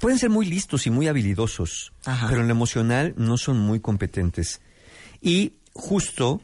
[0.00, 2.26] Pueden ser muy listos y muy habilidosos, Ajá.
[2.28, 4.62] pero en lo emocional no son muy competentes.
[5.20, 6.40] Y justo,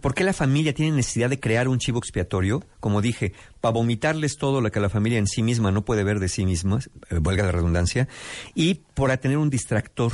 [0.00, 2.64] ¿por qué la familia tiene necesidad de crear un chivo expiatorio?
[2.80, 6.18] Como dije, para vomitarles todo lo que la familia en sí misma no puede ver
[6.18, 8.08] de sí misma, eh, valga la redundancia,
[8.56, 10.12] y para tener un distractor.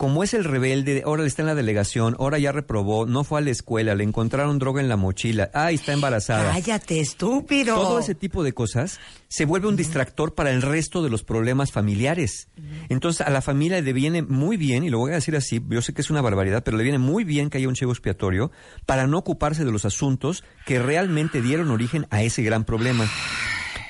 [0.00, 3.42] Como es el rebelde, ahora está en la delegación, ahora ya reprobó, no fue a
[3.42, 6.52] la escuela, le encontraron droga en la mochila, ah, está embarazada.
[6.52, 7.74] Cállate, estúpido.
[7.74, 11.70] Todo ese tipo de cosas se vuelve un distractor para el resto de los problemas
[11.70, 12.48] familiares.
[12.88, 15.82] Entonces, a la familia le viene muy bien, y lo voy a decir así, yo
[15.82, 18.50] sé que es una barbaridad, pero le viene muy bien que haya un chivo expiatorio
[18.86, 23.06] para no ocuparse de los asuntos que realmente dieron origen a ese gran problema.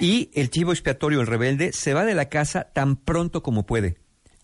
[0.01, 3.99] Y el chivo expiatorio, el rebelde, se va de la casa tan pronto como puede,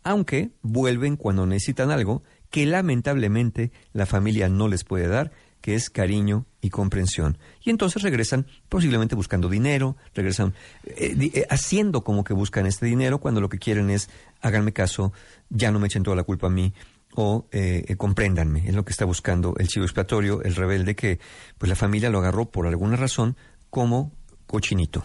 [0.07, 5.91] aunque vuelven cuando necesitan algo que lamentablemente la familia no les puede dar, que es
[5.91, 7.39] cariño y comprensión.
[7.65, 13.19] Y entonces regresan posiblemente buscando dinero, regresan eh, eh, haciendo como que buscan este dinero
[13.19, 14.09] cuando lo que quieren es
[14.43, 15.13] háganme caso,
[15.51, 16.73] ya no me echen toda la culpa a mí
[17.17, 18.69] o eh, eh, compréndanme.
[18.69, 21.19] Es lo que está buscando el chivo expiatorio, el rebelde que
[21.59, 23.37] pues la familia lo agarró por alguna razón
[23.71, 24.13] como
[24.47, 25.05] cochinito.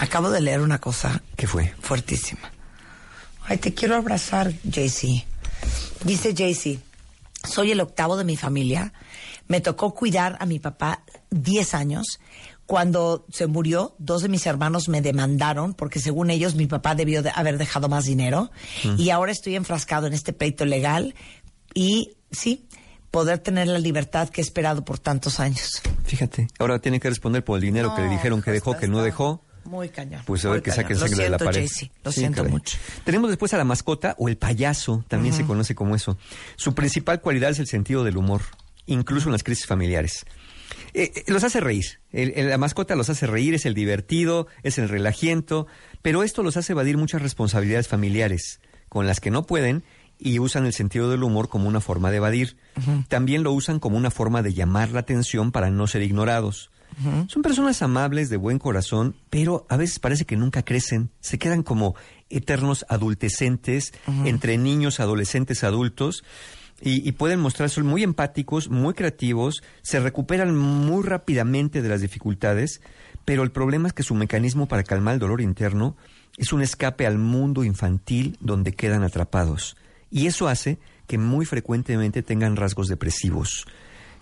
[0.00, 1.72] Acabo de leer una cosa ¿Qué fue?
[1.80, 2.50] fuertísima.
[3.44, 5.24] Ay, te quiero abrazar, JC.
[6.04, 6.78] Dice JC,
[7.46, 8.92] soy el octavo de mi familia.
[9.48, 12.20] Me tocó cuidar a mi papá 10 años.
[12.66, 17.22] Cuando se murió, dos de mis hermanos me demandaron porque según ellos mi papá debió
[17.22, 18.50] de haber dejado más dinero.
[18.96, 21.14] Y ahora estoy enfrascado en este pleito legal
[21.74, 22.66] y sí,
[23.10, 25.82] poder tener la libertad que he esperado por tantos años.
[26.04, 28.88] Fíjate, ahora tiene que responder por el dinero que le dijeron que dejó, está- que
[28.88, 29.42] no dejó.
[29.64, 30.22] Muy cañón.
[30.26, 30.82] Pues a ver que cañón.
[30.84, 31.64] saquen sangre de la pared.
[31.66, 32.52] JC, lo Sí, siento caray.
[32.52, 32.76] mucho.
[33.04, 36.18] Tenemos después a la mascota o el payaso, también se conoce como eso.
[36.56, 38.42] Su principal cualidad es el sentido del humor,
[38.86, 40.24] incluso en las crisis familiares.
[40.94, 42.00] Eh, eh, los hace reír.
[42.12, 45.66] El- el- la mascota los hace reír, es el divertido, es el relajiento,
[46.02, 49.84] pero esto los hace evadir muchas responsabilidades familiares con las que no pueden
[50.18, 52.56] y usan el sentido del humor como una forma de evadir.
[53.08, 56.70] También lo usan como una forma de llamar la atención para no ser ignorados.
[57.28, 61.10] Son personas amables, de buen corazón, pero a veces parece que nunca crecen.
[61.20, 61.94] Se quedan como
[62.30, 63.92] eternos adultecentes
[64.24, 66.24] entre niños, adolescentes, adultos.
[66.80, 72.80] Y, y pueden mostrarse muy empáticos, muy creativos, se recuperan muy rápidamente de las dificultades,
[73.24, 75.96] pero el problema es que su mecanismo para calmar el dolor interno
[76.36, 79.76] es un escape al mundo infantil donde quedan atrapados.
[80.10, 83.66] Y eso hace que muy frecuentemente tengan rasgos depresivos.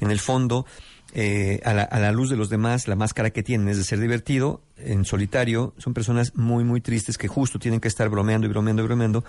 [0.01, 0.67] En el fondo,
[1.13, 3.85] eh, a, la, a la luz de los demás, la máscara que tienen es de
[3.85, 8.47] ser divertido, en solitario, son personas muy, muy tristes que justo tienen que estar bromeando
[8.47, 9.25] y bromeando y bromeando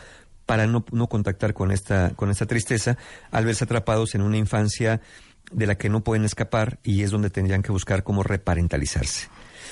[0.46, 2.98] para no, no contactar con esta, con esta tristeza
[3.32, 5.02] al verse atrapados en una infancia
[5.52, 9.28] de la que no pueden escapar y es donde tendrían que buscar cómo reparentalizarse.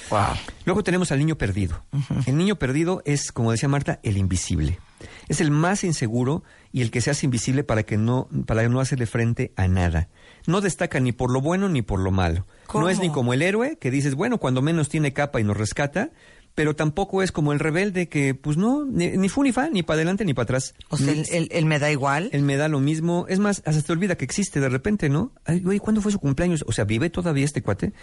[0.10, 0.36] Wow.
[0.65, 1.84] Luego tenemos al niño perdido.
[2.26, 4.80] El niño perdido es, como decía Marta, el invisible.
[5.28, 8.80] Es el más inseguro y el que se hace invisible para que no, para no
[8.80, 10.10] hacerle frente a nada.
[10.48, 12.45] No destaca ni por lo bueno ni por lo malo.
[12.67, 12.86] ¿Cómo?
[12.86, 15.58] No es ni como el héroe que dices, bueno, cuando menos tiene capa y nos
[15.58, 16.12] rescata,
[16.56, 19.84] pero tampoco es como el rebelde que, pues no, ni, ni fu ni fa, ni
[19.84, 20.74] para adelante ni para atrás.
[20.89, 22.30] O sea, él me da igual.
[22.34, 23.26] él me da lo mismo.
[23.30, 25.32] Es más, hasta te olvida que existe de repente, ¿no?
[25.45, 26.65] Ay, güey, ¿cuándo fue su cumpleaños?
[26.67, 27.93] O sea, ¿vive todavía este cuate?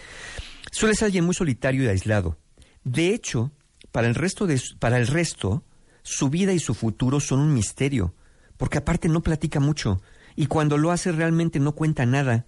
[0.70, 2.38] Suele ser alguien muy solitario y aislado.
[2.84, 3.52] De hecho,
[3.92, 5.64] para el resto, de, para el resto,
[6.02, 8.14] su vida y su futuro son un misterio.
[8.56, 10.00] Porque aparte no platica mucho.
[10.34, 12.46] Y cuando lo hace realmente no cuenta nada.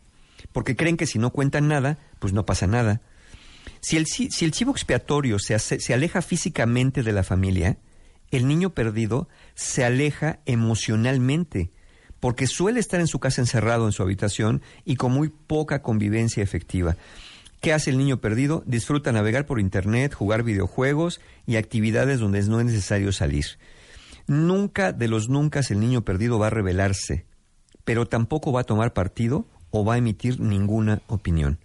[0.53, 3.01] Porque creen que si no cuentan nada, pues no pasa nada.
[3.81, 7.79] Si el, si el chivo expiatorio se, se aleja físicamente de la familia,
[8.31, 11.71] el niño perdido se aleja emocionalmente,
[12.21, 16.43] porque suele estar en su casa encerrado en su habitación y con muy poca convivencia
[16.43, 16.97] efectiva.
[17.61, 18.63] ¿Qué hace el niño perdido?
[18.67, 23.47] Disfruta navegar por Internet, jugar videojuegos y actividades donde no es necesario salir.
[24.29, 27.25] Nunca de los nunca el niño perdido va a rebelarse,
[27.85, 31.59] pero tampoco va a tomar partido o va a emitir ninguna opinión.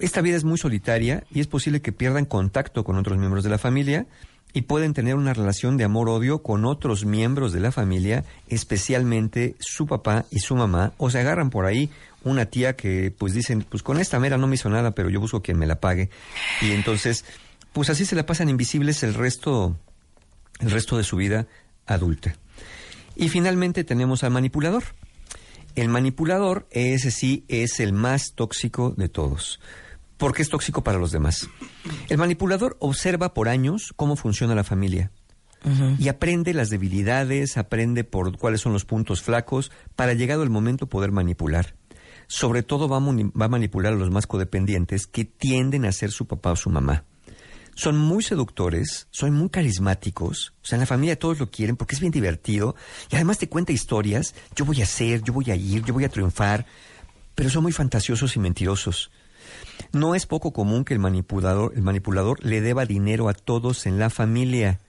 [0.00, 3.50] Esta vida es muy solitaria y es posible que pierdan contacto con otros miembros de
[3.50, 4.06] la familia
[4.52, 9.86] y pueden tener una relación de amor-odio con otros miembros de la familia, especialmente su
[9.86, 11.90] papá y su mamá, o se agarran por ahí
[12.24, 15.20] una tía que pues dicen, pues con esta mera no me hizo nada, pero yo
[15.20, 16.10] busco quien me la pague.
[16.60, 17.24] Y entonces,
[17.72, 19.76] pues así se la pasan invisibles el resto,
[20.60, 21.46] el resto de su vida
[21.86, 22.36] adulta.
[23.16, 24.84] Y finalmente tenemos al manipulador.
[25.74, 29.60] El manipulador, ese sí, es el más tóxico de todos.
[30.16, 31.48] Porque es tóxico para los demás.
[32.08, 35.10] El manipulador observa por años cómo funciona la familia.
[35.98, 40.88] Y aprende las debilidades, aprende por cuáles son los puntos flacos, para llegado el momento
[40.88, 41.74] poder manipular.
[42.26, 46.52] Sobre todo va a, manipular a los más codependientes que tienden a ser su papá
[46.52, 47.04] o su mamá
[47.76, 51.96] son muy seductores, son muy carismáticos, o sea, en la familia todos lo quieren porque
[51.96, 52.76] es bien divertido
[53.10, 56.04] y además te cuenta historias, yo voy a hacer, yo voy a ir, yo voy
[56.04, 56.66] a triunfar,
[57.34, 59.10] pero son muy fantasiosos y mentirosos.
[59.92, 63.98] No es poco común que el manipulador, el manipulador le deba dinero a todos en
[63.98, 64.80] la familia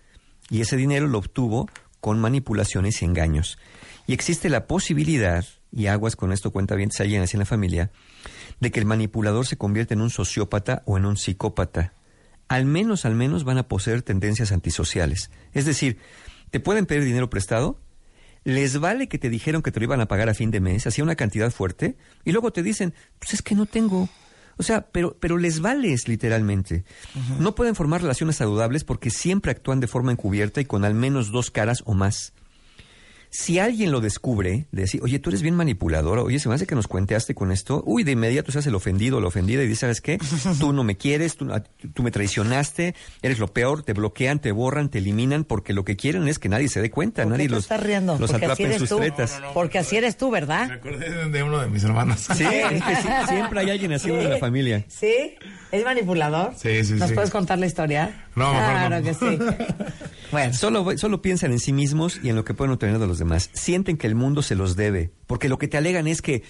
[0.50, 1.68] y ese dinero lo obtuvo
[2.02, 3.58] con manipulaciones y engaños.
[4.08, 5.44] Y existe la posibilidad,
[5.76, 7.92] y aguas con esto cuenta bien, se hallan así en la familia,
[8.60, 11.94] de que el manipulador se convierta en un sociópata o en un psicópata
[12.48, 15.32] al menos, al menos van a poseer tendencias antisociales.
[15.54, 15.98] Es decir,
[16.52, 17.80] te pueden pedir dinero prestado,
[18.44, 20.86] les vale que te dijeron que te lo iban a pagar a fin de mes,
[20.86, 24.08] hacía una cantidad fuerte, y luego te dicen, pues es que no tengo.
[24.58, 26.86] O sea, pero, pero les vales literalmente.
[27.40, 31.32] No pueden formar relaciones saludables porque siempre actúan de forma encubierta y con al menos
[31.32, 32.32] dos caras o más.
[33.38, 36.66] Si alguien lo descubre, de decir, oye, tú eres bien manipuladora, oye, se me hace
[36.66, 39.62] que nos cuenteaste con esto, uy, de inmediato se hace el ofendido o la ofendida
[39.62, 40.18] y dice, ¿sabes qué?
[40.60, 41.48] Tú no me quieres, tú,
[41.94, 45.98] tú me traicionaste, eres lo peor, te bloquean, te borran, te eliminan, porque lo que
[45.98, 48.18] quieren es que nadie se dé cuenta, ¿Por qué nadie te los, estás riendo?
[48.18, 48.98] los Porque atrape en sus tú.
[48.98, 49.42] tretas.
[49.54, 50.72] Porque así eres tú, Me ¿verdad?
[50.72, 52.22] acordé de- de uno de mis hermanos.
[52.36, 54.86] Sí, es que sí, siempre hay alguien así en la familia.
[54.88, 55.36] ¿Sí?
[55.72, 56.54] ¿Es manipulador?
[56.56, 57.16] Sí, sí, ¿Nos sí.
[57.16, 58.25] puedes contar la historia?
[58.36, 59.04] No, mejor Claro no.
[59.04, 59.40] que sí.
[60.32, 63.20] Bueno, Solo, solo piensan en sí mismos y en lo que pueden obtener de los
[63.20, 63.50] demás.
[63.54, 66.44] Sienten que el mundo se los debe, porque lo que te alegan es que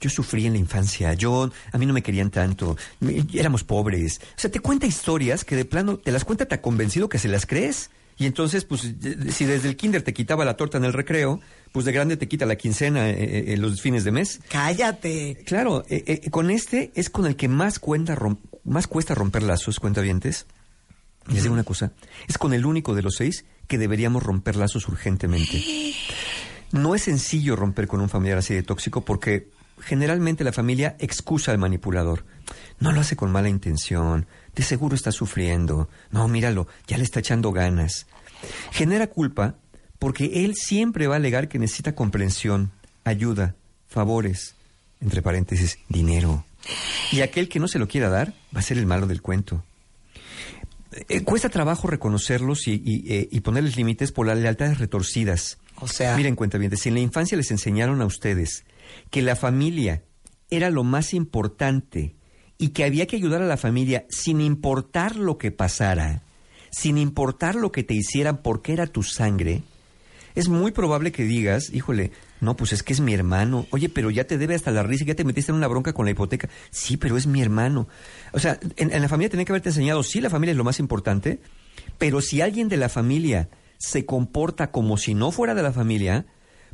[0.00, 4.20] yo sufrí en la infancia, yo, a mí no me querían tanto, me- éramos pobres.
[4.36, 7.28] O sea, te cuenta historias que de plano te las cuenta tan convencido que se
[7.28, 7.90] las crees.
[8.18, 11.40] Y entonces, pues, si desde el kinder te quitaba la torta en el recreo,
[11.72, 14.40] pues de grande te quita la quincena eh, eh, en los fines de mes.
[14.50, 15.42] cállate.
[15.46, 19.42] Claro, eh, eh, con este es con el que más, cuenta rom- más cuesta romper
[19.42, 20.46] lazos, cuentavientes.
[21.28, 21.92] Y Les digo una cosa,
[22.28, 25.94] es con el único de los seis que deberíamos romper lazos urgentemente.
[26.72, 29.48] No es sencillo romper con un familiar así de tóxico porque
[29.80, 32.24] generalmente la familia excusa al manipulador.
[32.80, 37.20] No lo hace con mala intención, de seguro está sufriendo, no, míralo, ya le está
[37.20, 38.06] echando ganas.
[38.72, 39.56] Genera culpa
[39.98, 42.72] porque él siempre va a alegar que necesita comprensión,
[43.04, 43.54] ayuda,
[43.86, 44.56] favores,
[45.00, 46.44] entre paréntesis, dinero.
[47.10, 49.64] Y aquel que no se lo quiera dar va a ser el malo del cuento.
[51.08, 55.58] Eh, cuesta trabajo reconocerlos y, y, eh, y ponerles límites por las lealtades retorcidas.
[55.76, 58.64] O sea- Miren, cuenta bien, si en la infancia les enseñaron a ustedes
[59.10, 60.02] que la familia
[60.50, 62.14] era lo más importante
[62.58, 66.22] y que había que ayudar a la familia sin importar lo que pasara,
[66.70, 69.62] sin importar lo que te hicieran porque era tu sangre,
[70.34, 73.66] es muy probable que digas, híjole, no, pues es que es mi hermano.
[73.70, 76.06] Oye, pero ya te debe hasta la risa, ya te metiste en una bronca con
[76.06, 76.48] la hipoteca.
[76.72, 77.86] Sí, pero es mi hermano.
[78.32, 80.64] O sea, en, en la familia tenía que haberte enseñado, sí, la familia es lo
[80.64, 81.40] más importante,
[81.98, 86.26] pero si alguien de la familia se comporta como si no fuera de la familia,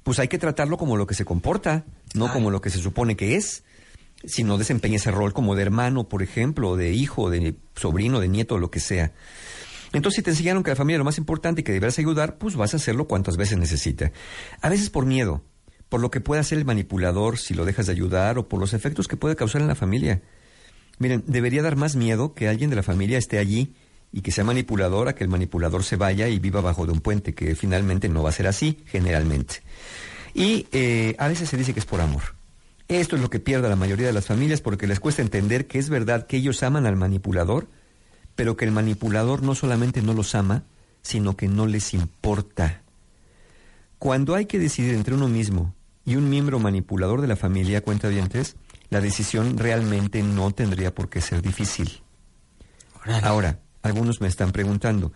[0.04, 3.14] pues hay que tratarlo como lo que se comporta, no como lo que se supone
[3.14, 3.62] que es.
[4.24, 8.28] Si no desempeña ese rol como de hermano, por ejemplo, de hijo, de sobrino, de
[8.28, 9.12] nieto, lo que sea.
[9.92, 12.36] Entonces, si te enseñaron que la familia es lo más importante y que deberás ayudar,
[12.38, 14.12] pues vas a hacerlo cuantas veces necesite.
[14.60, 15.42] A veces por miedo,
[15.88, 18.74] por lo que puede hacer el manipulador si lo dejas de ayudar o por los
[18.74, 20.22] efectos que puede causar en la familia.
[20.98, 23.74] Miren, debería dar más miedo que alguien de la familia esté allí
[24.12, 27.00] y que sea manipulador a que el manipulador se vaya y viva bajo de un
[27.00, 29.62] puente, que finalmente no va a ser así, generalmente.
[30.34, 32.22] Y eh, a veces se dice que es por amor.
[32.88, 35.78] Esto es lo que pierde la mayoría de las familias porque les cuesta entender que
[35.78, 37.68] es verdad que ellos aman al manipulador,
[38.34, 40.64] pero que el manipulador no solamente no los ama,
[41.02, 42.82] sino que no les importa.
[43.98, 45.74] Cuando hay que decidir entre uno mismo
[46.08, 48.56] y un miembro manipulador de la familia, cuenta dientes,
[48.88, 52.00] la decisión realmente no tendría por qué ser difícil.
[53.22, 55.12] Ahora, algunos me están preguntando,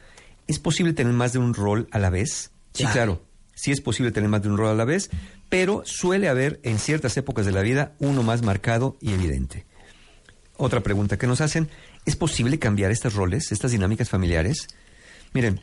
[0.46, 2.50] ¿es posible tener más de un rol a la vez?
[2.74, 3.24] Sí, claro,
[3.54, 5.08] sí es posible tener más de un rol a la vez,
[5.48, 9.64] pero suele haber en ciertas épocas de la vida uno más marcado y evidente.
[10.58, 11.70] Otra pregunta que nos hacen,
[12.04, 14.68] ¿es posible cambiar estos roles, estas dinámicas familiares?
[15.32, 15.62] Miren,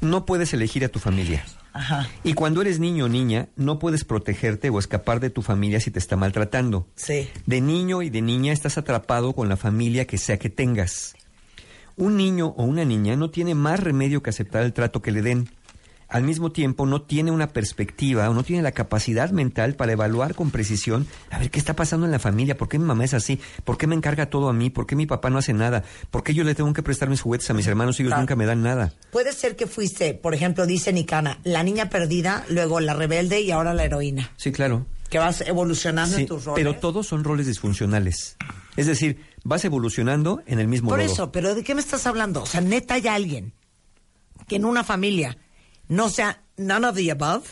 [0.00, 1.44] no puedes elegir a tu familia.
[1.78, 2.08] Ajá.
[2.24, 5.92] Y cuando eres niño o niña, no puedes protegerte o escapar de tu familia si
[5.92, 6.88] te está maltratando.
[6.96, 7.28] Sí.
[7.46, 11.14] De niño y de niña estás atrapado con la familia que sea que tengas.
[11.96, 15.22] Un niño o una niña no tiene más remedio que aceptar el trato que le
[15.22, 15.48] den.
[16.08, 20.34] Al mismo tiempo, no tiene una perspectiva o no tiene la capacidad mental para evaluar
[20.34, 23.12] con precisión, a ver qué está pasando en la familia, por qué mi mamá es
[23.12, 25.84] así, por qué me encarga todo a mí, por qué mi papá no hace nada,
[26.10, 28.22] por qué yo le tengo que prestar mis juguetes a mis hermanos y ellos Claro.
[28.22, 28.94] nunca me dan nada.
[29.10, 33.50] Puede ser que fuiste, por ejemplo, dice Nicana, la niña perdida, luego la rebelde y
[33.50, 34.30] ahora la heroína.
[34.38, 34.86] Sí, claro.
[35.10, 36.64] Que vas evolucionando Sí, en tus roles.
[36.64, 38.36] pero todos son roles disfuncionales.
[38.76, 42.42] Es decir, vas evolucionando en el mismo Por eso, pero ¿de qué me estás hablando?
[42.44, 43.52] O sea, neta hay alguien
[44.46, 45.36] que en una familia
[45.88, 47.44] no sea none of the above.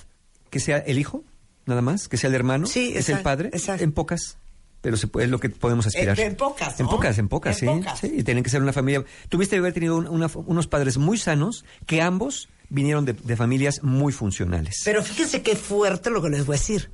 [0.51, 1.25] Que sea el hijo,
[1.67, 3.85] nada más, que sea el hermano, Sí, es el padre, exacto.
[3.85, 4.39] en pocas.
[4.83, 6.19] Pero se puede, es lo que podemos aspirar.
[6.21, 7.99] En- en pocas, En pocas, en pocas, En sí, pocas.
[8.01, 8.13] sí.
[8.19, 9.05] Y tienen que ser una familia.
[9.29, 13.37] Tuviste que haber tenido un- una- unos padres muy sanos que ambos vinieron de, de
[13.37, 14.83] familias muy funcionales.
[14.85, 16.91] Pero fíjense qué fuerte lo que les voy a decir.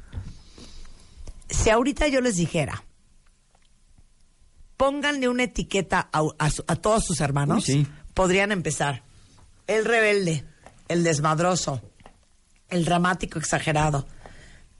[1.50, 2.82] Si ahorita yo les dijera,
[4.76, 7.86] pónganle una etiqueta a, a su- a todos sus hermanos, Uy, sí.
[8.14, 9.02] podrían empezar.
[9.66, 10.44] El rebelde,
[10.92, 11.80] el desmadroso,
[12.70, 14.06] el dramático exagerado,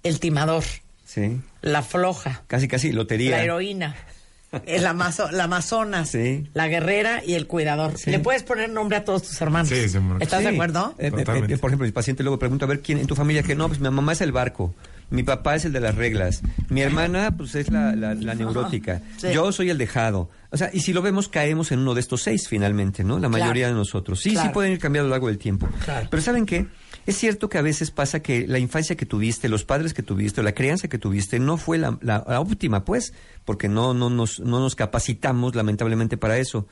[0.02, 0.64] el timador,
[1.04, 1.40] sí.
[1.60, 3.36] la floja, Casi, casi lotería.
[3.36, 3.94] la heroína,
[4.66, 6.46] el amazo, la amazona, Sí.
[6.54, 7.96] la guerrera y el cuidador.
[7.96, 8.10] Sí.
[8.10, 9.68] Le puedes poner nombre a todos tus hermanos.
[9.68, 10.22] Sí, sí, amor.
[10.22, 10.94] ¿Estás de acuerdo?
[10.98, 13.42] Eh, eh, eh, por ejemplo, mi paciente luego pregunta, a ver, ¿quién en tu familia
[13.42, 13.68] que no?
[13.68, 14.74] Pues mi mamá es el barco,
[15.12, 19.00] mi papá es el de las reglas, mi hermana pues es la, la- la neurótica,
[19.18, 19.28] Sí.
[19.32, 20.28] yo soy el dejado.
[20.50, 23.14] O sea, y si lo vemos, caemos en uno de estos seis finalmente, ¿no?
[23.18, 23.42] La Claro.
[23.44, 24.20] mayoría de nosotros.
[24.20, 24.48] Sí, Claro.
[24.48, 25.68] sí pueden ir cambiando a lo largo del tiempo.
[25.84, 26.08] Claro.
[26.10, 26.66] Pero ¿saben qué?
[27.06, 30.40] Es cierto que a veces pasa que la infancia que tuviste, los padres que tuviste,
[30.40, 33.12] o la crianza que tuviste, no fue la, la- la óptima, pues,
[33.44, 36.66] porque no, no, nos, no nos capacitamos lamentablemente para eso.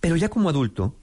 [0.00, 0.94] Pero ya como adulto,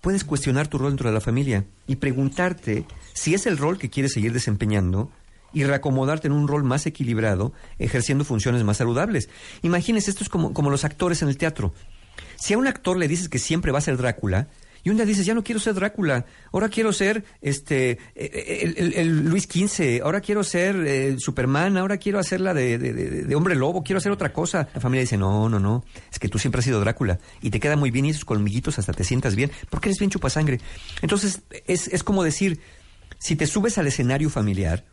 [0.00, 3.90] puedes cuestionar tu rol dentro de la familia y preguntarte si es el rol que
[3.90, 5.10] quieres seguir desempeñando
[5.56, 9.30] y reacomodarte en un rol más equilibrado, ejerciendo funciones más saludables.
[9.62, 11.72] Imagínense, esto es como, como los actores en el teatro.
[12.38, 14.48] Si a un actor le dices que siempre va a ser Drácula,
[14.84, 19.24] y un día dices, ya no quiero ser Drácula, ahora quiero ser este eh, el
[19.30, 23.82] Luis XV, ahora quiero ser eh, Superman, ahora quiero hacerla de, de, de- hombre lobo,
[23.82, 24.68] quiero hacer otra cosa.
[24.74, 27.60] La familia dice, no, no, no, es que tú siempre has sido Drácula y te
[27.60, 30.60] queda muy bien y esos colmillitos hasta te sientas bien, porque eres bien chupasangre.
[31.00, 32.60] Entonces, es, es como decir,
[33.18, 34.84] si te subes al escenario familiar,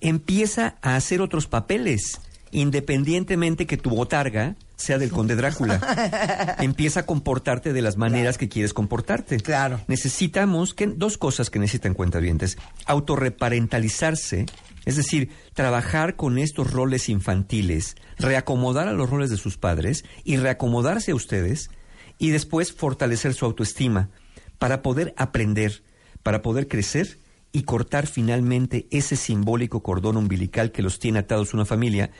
[0.00, 2.20] empieza a hacer otros papeles,
[2.50, 6.56] independientemente que tu botarga sea del conde Drácula.
[6.60, 9.38] empieza a comportarte de las maneras que quieres comportarte.
[9.38, 9.80] Claro.
[9.88, 12.56] Necesitamos que dos cosas que necesitan cuentavientes.
[12.86, 14.46] Autorreparentalizarse,
[14.84, 20.36] es decir, trabajar con estos roles infantiles, reacomodar a los roles de sus padres y
[20.36, 21.70] reacomodarse a ustedes
[22.18, 24.10] y después fortalecer su autoestima
[24.58, 25.82] para poder aprender,
[26.22, 27.18] para poder crecer
[27.52, 32.10] y cortar finalmente ese simbólico cordón umbilical que los tiene atados una familia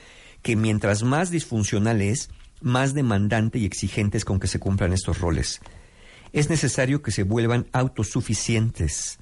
[0.41, 2.29] que mientras más disfuncional es,
[2.61, 5.61] más demandante y exigente es con que se cumplan estos roles.
[6.31, 9.19] Es necesario que se vuelvan autosuficientes,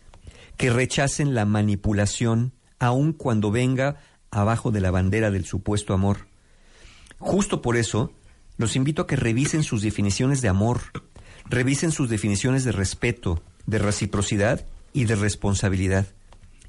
[0.58, 3.98] que rechacen la manipulación aun cuando venga
[4.32, 6.28] abajo de la bandera del supuesto amor.
[7.20, 8.12] Justo por eso,
[8.58, 10.82] los invito a que revisen sus definiciones de amor,
[11.46, 14.66] revisen sus definiciones de respeto, de reciprocidad
[14.98, 16.08] y de responsabilidad.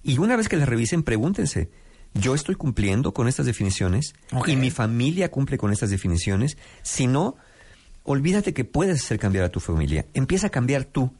[0.02, 1.70] Y una vez que las revisen, pregúntense,
[2.12, 4.14] ¿yo estoy cumpliendo con estas definiciones?
[4.46, 6.58] ¿Y mi familia cumple con estas definiciones?
[6.82, 7.36] Si no,
[8.02, 10.04] olvídate que puedes hacer cambiar a tu familia.
[10.12, 11.10] Empieza a cambiar tú.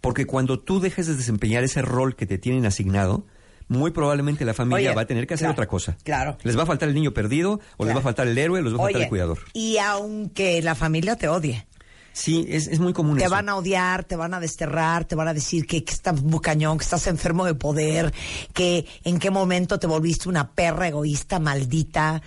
[0.00, 3.26] Porque cuando tú dejes de desempeñar ese rol que te tienen asignado,
[3.68, 5.96] muy probablemente la familia Oye, va a tener que hacer claro, otra cosa.
[6.02, 6.38] claro.
[6.44, 8.62] Les va a faltar el niño perdido, o les va a faltar el héroe, o
[8.62, 9.38] les va a faltar Oye, el cuidador.
[9.52, 11.66] y aunque la familia te odie,
[12.14, 13.30] Sí, es, es muy común te eso.
[13.32, 16.78] van a odiar, te van a desterrar, te van a decir que, que estás bucañón,
[16.78, 18.14] que estás enfermo de poder,
[18.52, 22.22] que en qué momento te volviste una perra egoísta, maldita.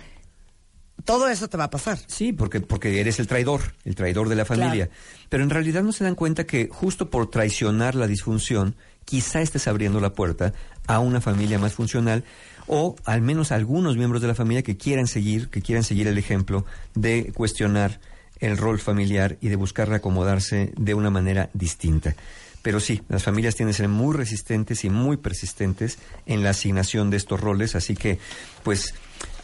[1.06, 1.98] Todo eso te va a pasar.
[2.06, 4.90] Sí, porque, porque eres el traidor, el traidor de la familia.
[5.30, 8.76] Pero en realidad no se dan cuenta que justo por traicionar la disfunción,
[9.06, 10.52] quizá estés abriendo la puerta
[10.86, 12.24] a una familia más funcional
[12.66, 16.08] o al menos a algunos miembros de la familia que quieran seguir, que quieran seguir
[16.08, 18.00] el ejemplo de cuestionar
[18.40, 22.14] el rol familiar y de buscar acomodarse de una manera distinta.
[22.62, 27.08] Pero sí, las familias tienen que ser muy resistentes y muy persistentes en la asignación
[27.10, 28.18] de estos roles, así que,
[28.64, 28.94] pues,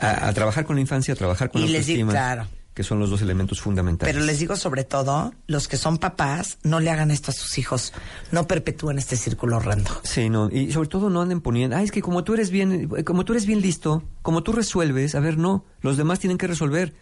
[0.00, 2.48] a, a trabajar con la infancia, a trabajar con Y la les digo, claro.
[2.74, 4.12] que son los dos elementos fundamentales.
[4.12, 7.56] Pero les digo sobre todo, los que son papás, no le hagan esto a sus
[7.56, 7.92] hijos.
[8.32, 9.90] No perpetúen este círculo horrendo.
[10.02, 12.88] Sí, no, y sobre todo no anden poniendo, ay, es que como tú eres bien,
[13.04, 16.48] como tú eres bien listo, como tú resuelves, a ver, no, los demás tienen que
[16.48, 16.94] resolver.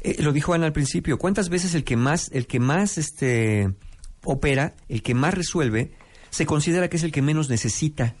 [0.00, 3.74] Eh, lo dijo Ana al principio, ¿cuántas veces el que más, el que más, este,
[4.24, 5.92] opera, el que más resuelve,
[6.30, 8.16] se considera que es el que menos necesita?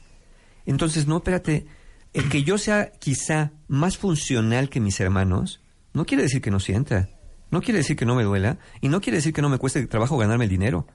[0.66, 1.66] Entonces, no, espérate,
[2.12, 5.62] el que yo sea quizá más funcional que mis hermanos,
[5.92, 7.10] no quiere decir que no sienta,
[7.50, 9.86] no quiere decir que no me duela, y no quiere decir que no me cueste
[9.86, 10.86] trabajo ganarme el dinero.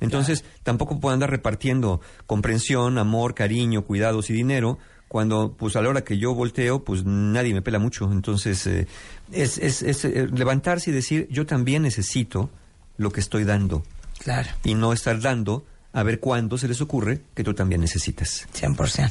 [0.00, 4.78] Entonces, tampoco puedo andar repartiendo comprensión, amor, cariño, cuidados y dinero
[5.10, 8.08] cuando, pues, a la hora que yo volteo, pues, nadie me pela mucho.
[8.12, 8.86] Entonces, eh,
[9.32, 12.48] es, es, es, eh, levantarse y decir, yo también necesito
[12.96, 13.82] lo que estoy dando.
[14.20, 14.48] Claro.
[14.62, 18.46] Y no estar dando a ver cuándo se les ocurre que tú también necesitas.
[18.54, 19.10] 100%.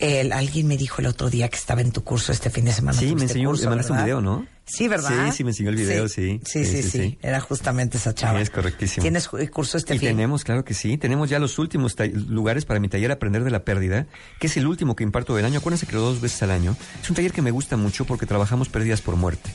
[0.00, 2.72] El, alguien me dijo el otro día que estaba en tu curso este fin de
[2.72, 2.98] semana.
[2.98, 4.44] Sí, me enseñó, curso, me mandaste un video, ¿no?
[4.72, 5.26] Sí, ¿verdad?
[5.30, 6.40] Sí, sí, me enseñó el video, sí.
[6.44, 7.18] Sí, sí, sí.
[7.22, 8.40] Era justamente esa chava.
[8.40, 9.02] Es correctísimo.
[9.02, 10.10] ¿Tienes cu- curso este y fin?
[10.10, 11.96] tenemos, claro que sí, tenemos ya los últimos
[12.28, 14.06] lugares para mi taller Aprender de la Pérdida,
[14.38, 15.58] que es el último que imparto del año.
[15.58, 16.76] Acuérdense que lo dos veces al año.
[17.02, 19.50] Es un taller que me gusta mucho porque trabajamos pérdidas por muerte.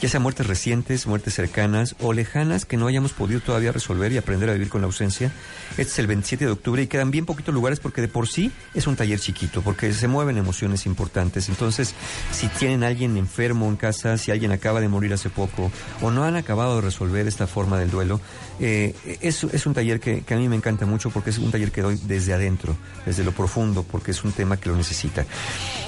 [0.00, 4.16] Ya sea muertes recientes, muertes cercanas o lejanas que no hayamos podido todavía resolver y
[4.16, 5.30] aprender a vivir con la ausencia.
[5.72, 8.50] Este es el 27 de octubre y quedan bien poquitos lugares porque de por sí
[8.72, 11.50] es un taller chiquito, porque se mueven emociones importantes.
[11.50, 11.94] Entonces,
[12.32, 15.70] si tienen a alguien enfermo en casa, si alguien acaba de morir hace poco
[16.00, 18.22] o no han acabado de resolver esta forma del duelo,
[18.58, 21.82] eh, es, un taller que, a mí me encanta mucho porque es un taller que
[21.82, 22.74] doy desde adentro,
[23.04, 25.26] desde lo profundo, porque es un tema que lo necesita.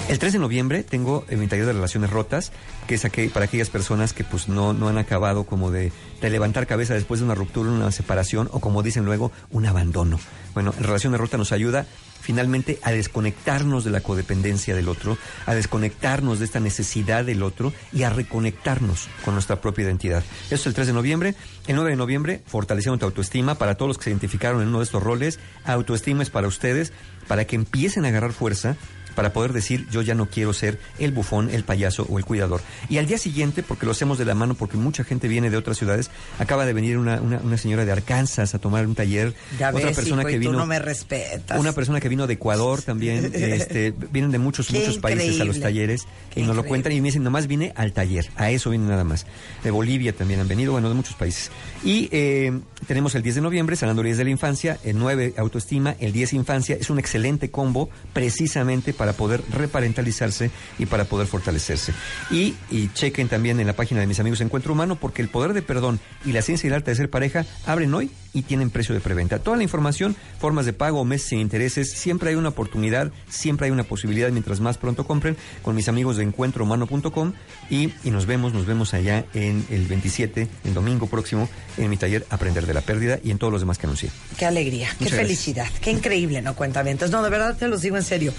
[0.07, 2.51] El 3 de noviembre tengo eh, mi taller de relaciones rotas,
[2.85, 6.67] que es para aquellas personas que pues no, no han acabado como de, de levantar
[6.67, 10.19] cabeza después de una ruptura, una separación o como dicen luego, un abandono.
[10.53, 11.85] Bueno, en Relaciones Rotas nos ayuda
[12.23, 17.73] finalmente a desconectarnos de la codependencia del otro, a desconectarnos de esta necesidad del otro
[17.91, 20.23] y a reconectarnos con nuestra propia identidad.
[20.45, 21.35] Eso es el 3 de noviembre.
[21.67, 24.79] El 9 de noviembre, fortaleciendo tu autoestima para todos los que se identificaron en uno
[24.79, 25.39] de estos roles.
[25.65, 26.93] Autoestima es para ustedes,
[27.27, 28.77] para que empiecen a agarrar fuerza
[29.15, 32.61] para poder decir yo ya no quiero ser el bufón, el payaso o el cuidador.
[32.89, 35.57] Y al día siguiente, porque lo hacemos de la mano, porque mucha gente viene de
[35.57, 36.09] otras ciudades,
[36.39, 39.87] acaba de venir una, una, una señora de Arkansas a tomar un taller, Ya otra
[39.87, 40.59] ves, persona hijo, que y tú vino...
[40.59, 41.59] no me respetas.
[41.59, 45.45] Una persona que vino de Ecuador también, este, vienen de muchos, Qué muchos países a
[45.45, 48.51] los talleres Qué y nos lo cuentan y me dicen, nomás vine al taller, a
[48.51, 49.25] eso vine nada más.
[49.63, 51.51] De Bolivia también han venido, bueno, de muchos países.
[51.83, 55.95] Y eh, tenemos el 10 de noviembre, sanando heridas de la infancia, el 9 autoestima,
[55.99, 61.93] el 10 infancia, es un excelente combo precisamente para poder reparentalizarse y para poder fortalecerse.
[62.31, 65.53] Y, y chequen también en la página de mis amigos Encuentro Humano, porque el poder
[65.53, 68.69] de perdón y la ciencia y el arte de ser pareja abren hoy y tienen
[68.69, 69.39] precio de preventa.
[69.39, 73.71] Toda la información, formas de pago, meses sin intereses, siempre hay una oportunidad, siempre hay
[73.71, 77.33] una posibilidad mientras más pronto compren con mis amigos de encuentrohumano.com
[77.69, 81.97] y, y nos vemos, nos vemos allá en el 27, el domingo próximo, en mi
[81.97, 84.09] taller Aprender de la Pérdida y en todos los demás que anuncié.
[84.37, 86.55] Qué alegría, qué felicidad, qué increíble, ¿no?
[86.55, 86.91] Cuéntame.
[86.91, 88.33] Entonces, no, de verdad te lo digo en serio.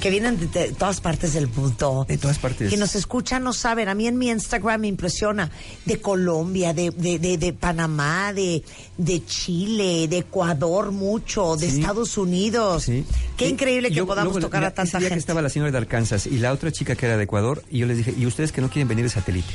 [0.00, 2.04] Que vienen de, de todas partes del mundo.
[2.08, 2.70] De todas partes.
[2.70, 3.88] Que nos escuchan, no saben.
[3.88, 5.50] A mí en mi Instagram me impresiona.
[5.84, 8.62] De Colombia, de, de, de, de Panamá, de,
[8.96, 11.80] de Chile, de Ecuador mucho, de Sí.
[11.80, 12.84] Estados Unidos.
[12.84, 13.04] Sí.
[13.36, 15.14] Qué Y increíble que yo- podamos luego, tocar la- a tanta ese día gente.
[15.16, 17.78] que estaba la señora de Arkansas y la otra chica que era de Ecuador, y
[17.78, 19.52] yo les dije, ¿y ustedes que no quieren venir de satélite?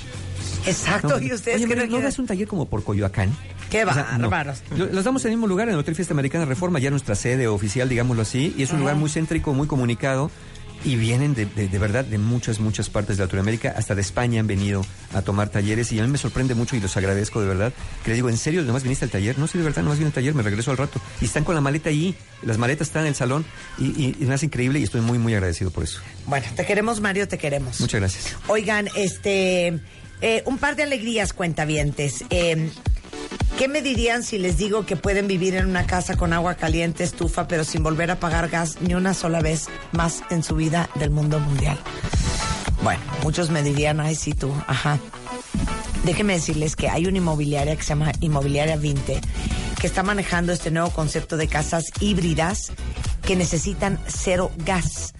[0.66, 3.36] Exacto, No, y ustedes oye, que no ¿no quieren- das un taller como por Coyoacán?
[3.72, 4.30] Qué O sea, no.
[4.30, 4.62] bárbaros.
[4.78, 7.16] Lo- Los damos en el mismo lugar, en el Hotel Fiesta Americana Reforma, ya nuestra
[7.16, 10.30] sede oficial, digámoslo así, y es un lugar muy céntrico, muy comunicado.
[10.84, 14.40] Y vienen de, de, de verdad de muchas, muchas partes de Latinoamérica, hasta de España
[14.40, 17.48] han venido a tomar talleres y a mí me sorprende mucho y los agradezco de
[17.48, 17.74] verdad.
[18.04, 19.38] Que les digo, ¿en serio nomás viniste al taller?
[19.38, 21.00] No, sí, de verdad, nomás vine al taller, me regreso al rato.
[21.22, 23.46] Y están con la maleta ahí, las maletas están en el salón
[23.78, 26.02] y, y, y me hace increíble y estoy muy, muy agradecido por eso.
[26.26, 27.80] Bueno, te queremos, Mario, te queremos.
[27.80, 28.36] Muchas gracias.
[28.48, 29.80] Oigan, este,
[30.22, 32.24] eh, un par de alegrías, cuentavientes.
[32.32, 32.70] Eh,
[33.62, 37.04] ¿Qué me dirían si les digo que pueden vivir en una casa con agua caliente,
[37.04, 40.90] estufa, pero sin volver a pagar gas ni una sola vez más en su vida
[40.96, 41.78] del mundo mundial?
[42.82, 44.98] Bueno, muchos me dirían, ay, sí, tú, ajá.
[46.06, 49.22] Déjenme decirles que hay una inmobiliaria que se llama Inmobiliaria 20
[49.80, 52.72] que está manejando este nuevo concepto de casas híbridas
[53.22, 55.14] que necesitan cero gas.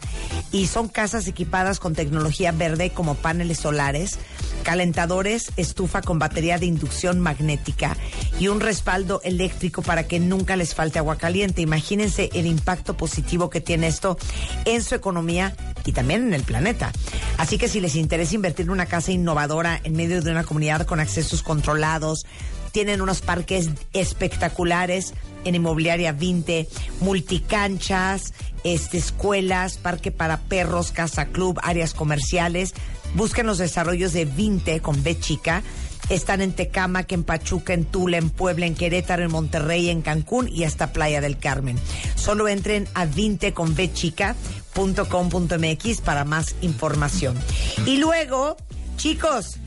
[0.52, 4.18] Y son casas equipadas con tecnología verde como paneles solares,
[4.62, 7.98] calentadores, estufa con batería de inducción magnética
[8.40, 11.62] y un respaldo eléctrico para que nunca les falte agua caliente.
[11.62, 14.18] Imagínense el impacto positivo que tiene esto
[14.66, 15.56] en su economía
[15.86, 16.92] y también en el planeta.
[17.38, 20.86] Así que si les interesa invertir en una casa innovadora en medio de una comunidad
[20.86, 22.26] con accesos controlados,
[22.72, 26.68] tienen unos parques espectaculares en Inmobiliaria 20,
[27.02, 28.34] multicanchas,
[28.64, 32.74] este, escuelas, parque para perros, casa club, áreas comerciales.
[33.16, 35.64] Busquen los desarrollos de 20 con B chica.
[36.10, 40.50] Están en Tecámac, en Pachuca, en Tula, en Puebla, en Querétaro, en Monterrey, en Cancún
[40.50, 41.78] y hasta Playa del Carmen.
[42.16, 47.38] Solo entren a 20 con B chica.com.mx para más información.
[47.86, 48.58] Y luego,
[48.98, 49.58] chicos,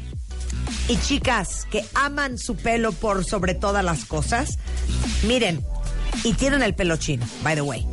[0.89, 4.59] y chicas que aman su pelo por sobre todas las cosas,
[5.27, 5.65] miren,
[6.25, 7.87] y tienen el pelo chino, by the way.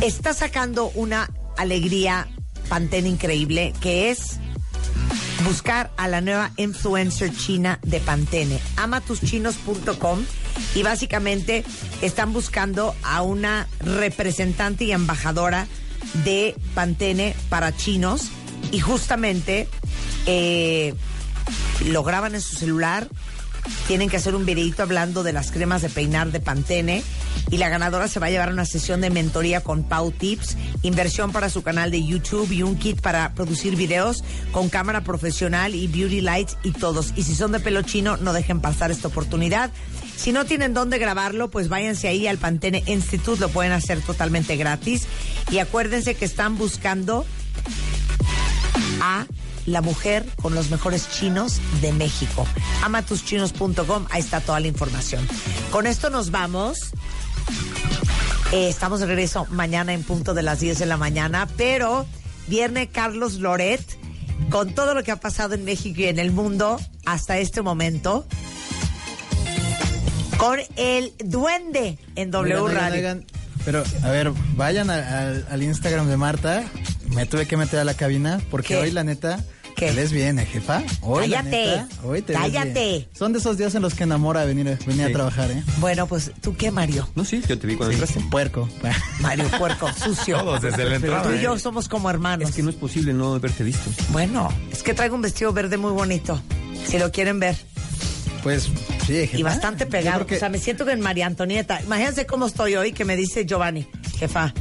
[0.00, 2.28] Está sacando una alegría
[2.68, 4.38] Pantene increíble que es
[5.44, 10.20] buscar a la nueva influencer china de Pantene, amatuschinos.com
[10.74, 11.64] y básicamente
[12.02, 15.66] están buscando a una representante y embajadora
[16.24, 18.28] de Pantene para chinos.
[18.72, 19.68] Y justamente
[20.26, 20.94] eh,
[21.86, 23.08] lo graban en su celular,
[23.86, 27.02] tienen que hacer un videito hablando de las cremas de peinar de Pantene
[27.50, 31.32] y la ganadora se va a llevar una sesión de mentoría con Pau Tips, inversión
[31.32, 35.86] para su canal de YouTube y un kit para producir videos con cámara profesional y
[35.86, 37.12] beauty lights y todos.
[37.16, 39.70] Y si son de pelo chino, no dejen pasar esta oportunidad.
[40.16, 44.56] Si no tienen dónde grabarlo, pues váyanse ahí al Pantene Institute, lo pueden hacer totalmente
[44.56, 45.06] gratis.
[45.50, 47.24] Y acuérdense que están buscando
[49.00, 49.26] a
[49.68, 52.46] la mujer con los mejores chinos de México.
[52.82, 55.26] Amatuschinos.com, ahí está toda la información.
[55.70, 56.92] Con esto nos vamos.
[58.52, 62.06] Eh, estamos de regreso mañana en punto de las 10 de la mañana, pero
[62.46, 63.82] viene Carlos Loret
[64.50, 68.26] con todo lo que ha pasado en México y en el mundo hasta este momento.
[70.38, 72.96] Con el duende en W Oigan, Radio.
[72.96, 73.26] oigan,
[73.64, 76.64] pero, a ver, vayan al, Instagram de Marta.
[77.14, 78.76] Me tuve que meter a la cabina porque ¿Qué?
[78.76, 79.44] hoy, la neta,
[79.78, 79.92] ¿Qué?
[79.92, 80.82] ves bien, ¿eh, jefa?
[81.02, 83.08] Hoy, la Cállate, neta, hoy te cállate.
[83.16, 85.10] Son de esos días en los que enamora venir, venir Sí.
[85.10, 85.62] a trabajar, ¿eh?
[85.78, 87.08] Bueno, pues, ¿tú qué, Mario?
[87.14, 88.20] No, sí, yo te vi cuando entraste.
[88.30, 88.68] Puerco.
[89.20, 90.38] Mario Puerco, sucio.
[90.40, 91.22] Todos desde la entrada.
[91.22, 91.58] Tú y yo ¿eh?
[91.60, 92.50] somos como hermanos.
[92.50, 93.90] Es que no es posible no haberte visto.
[94.10, 96.42] Bueno, es que traigo un vestido verde muy bonito.
[96.86, 97.56] Si lo quieren ver.
[98.42, 98.64] Pues,
[99.06, 99.38] sí, jefa.
[99.38, 100.26] Y bastante pegado.
[100.26, 101.80] que- O sea, me siento que en María Antonieta.
[101.82, 103.86] Imagínense cómo estoy hoy que me dice Giovanni,
[104.18, 104.52] jefa,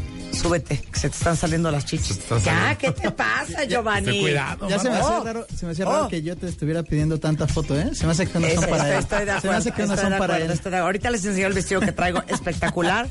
[0.41, 2.19] súbete, que se te están saliendo las chichis.
[2.43, 2.75] Ya.
[2.77, 4.11] ¿qué te pasa, Giovanni?
[4.11, 4.69] Ten cuidado.
[4.69, 5.07] Ya se me Oh.
[5.07, 5.91] hacía raro, se me hacía Oh.
[5.91, 7.91] raro que yo te estuviera pidiendo tanta foto, ¿eh?
[7.93, 8.99] Se me hace que no Estoy, son para estoy- él.
[8.99, 10.51] estoy de se me hace que no estoy son para él.
[10.51, 13.09] estoy Ahorita les enseño el vestido que traigo espectacular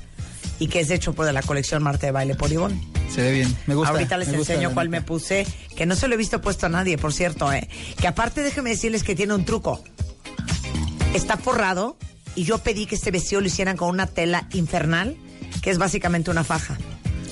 [0.58, 2.80] y que es hecho por de la colección Marte de Baile por Ivonne.
[3.12, 3.90] Se ve bien, me gusta.
[3.92, 5.46] Ahorita les gusta, enseño cuál me puse,
[5.76, 7.68] que no se lo he visto puesto a nadie, por cierto, ¿eh?
[7.98, 9.82] Que aparte déjeme decirles que tiene un truco.
[11.14, 11.96] Está forrado
[12.34, 15.16] y yo pedí que este vestido lo hicieran con una tela infernal,
[15.62, 16.76] que es básicamente una faja.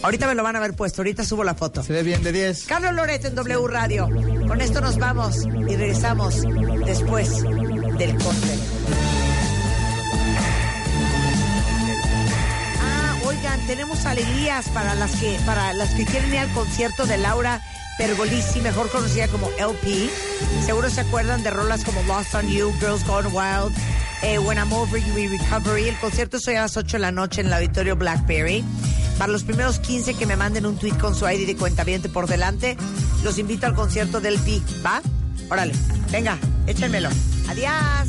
[0.05, 1.82] Ahorita me lo van a ver puesto, ahorita subo la foto.
[1.82, 2.66] Se ve bien de 10.
[2.66, 4.07] Carlos Loreto en W Radio.
[4.46, 6.42] Con esto nos vamos y regresamos
[6.84, 8.59] después del corte.
[12.82, 17.16] Ah, oigan, tenemos alegrías para las que para las que quieren ir al concierto de
[17.16, 17.62] Laura
[17.99, 20.11] Pergolisi, mejor conocida como LP.
[20.66, 23.74] Seguro se acuerdan de rolas como Lost on You, Girls Gone Wild,
[24.22, 25.88] eh, When I'm Over You Recovery.
[25.88, 28.64] El concierto es hoy a las 8 de la noche en el auditorio Blackberry.
[29.18, 32.26] Para los primeros 15 que me manden un tweet con su ID de cuentaviente por
[32.26, 32.76] delante,
[33.22, 34.61] los invito al concierto del LP.
[34.84, 35.01] ¿Va?
[35.49, 35.72] Órale,
[36.11, 36.36] venga,
[36.66, 37.11] échenmelo.
[37.49, 38.09] Adiós.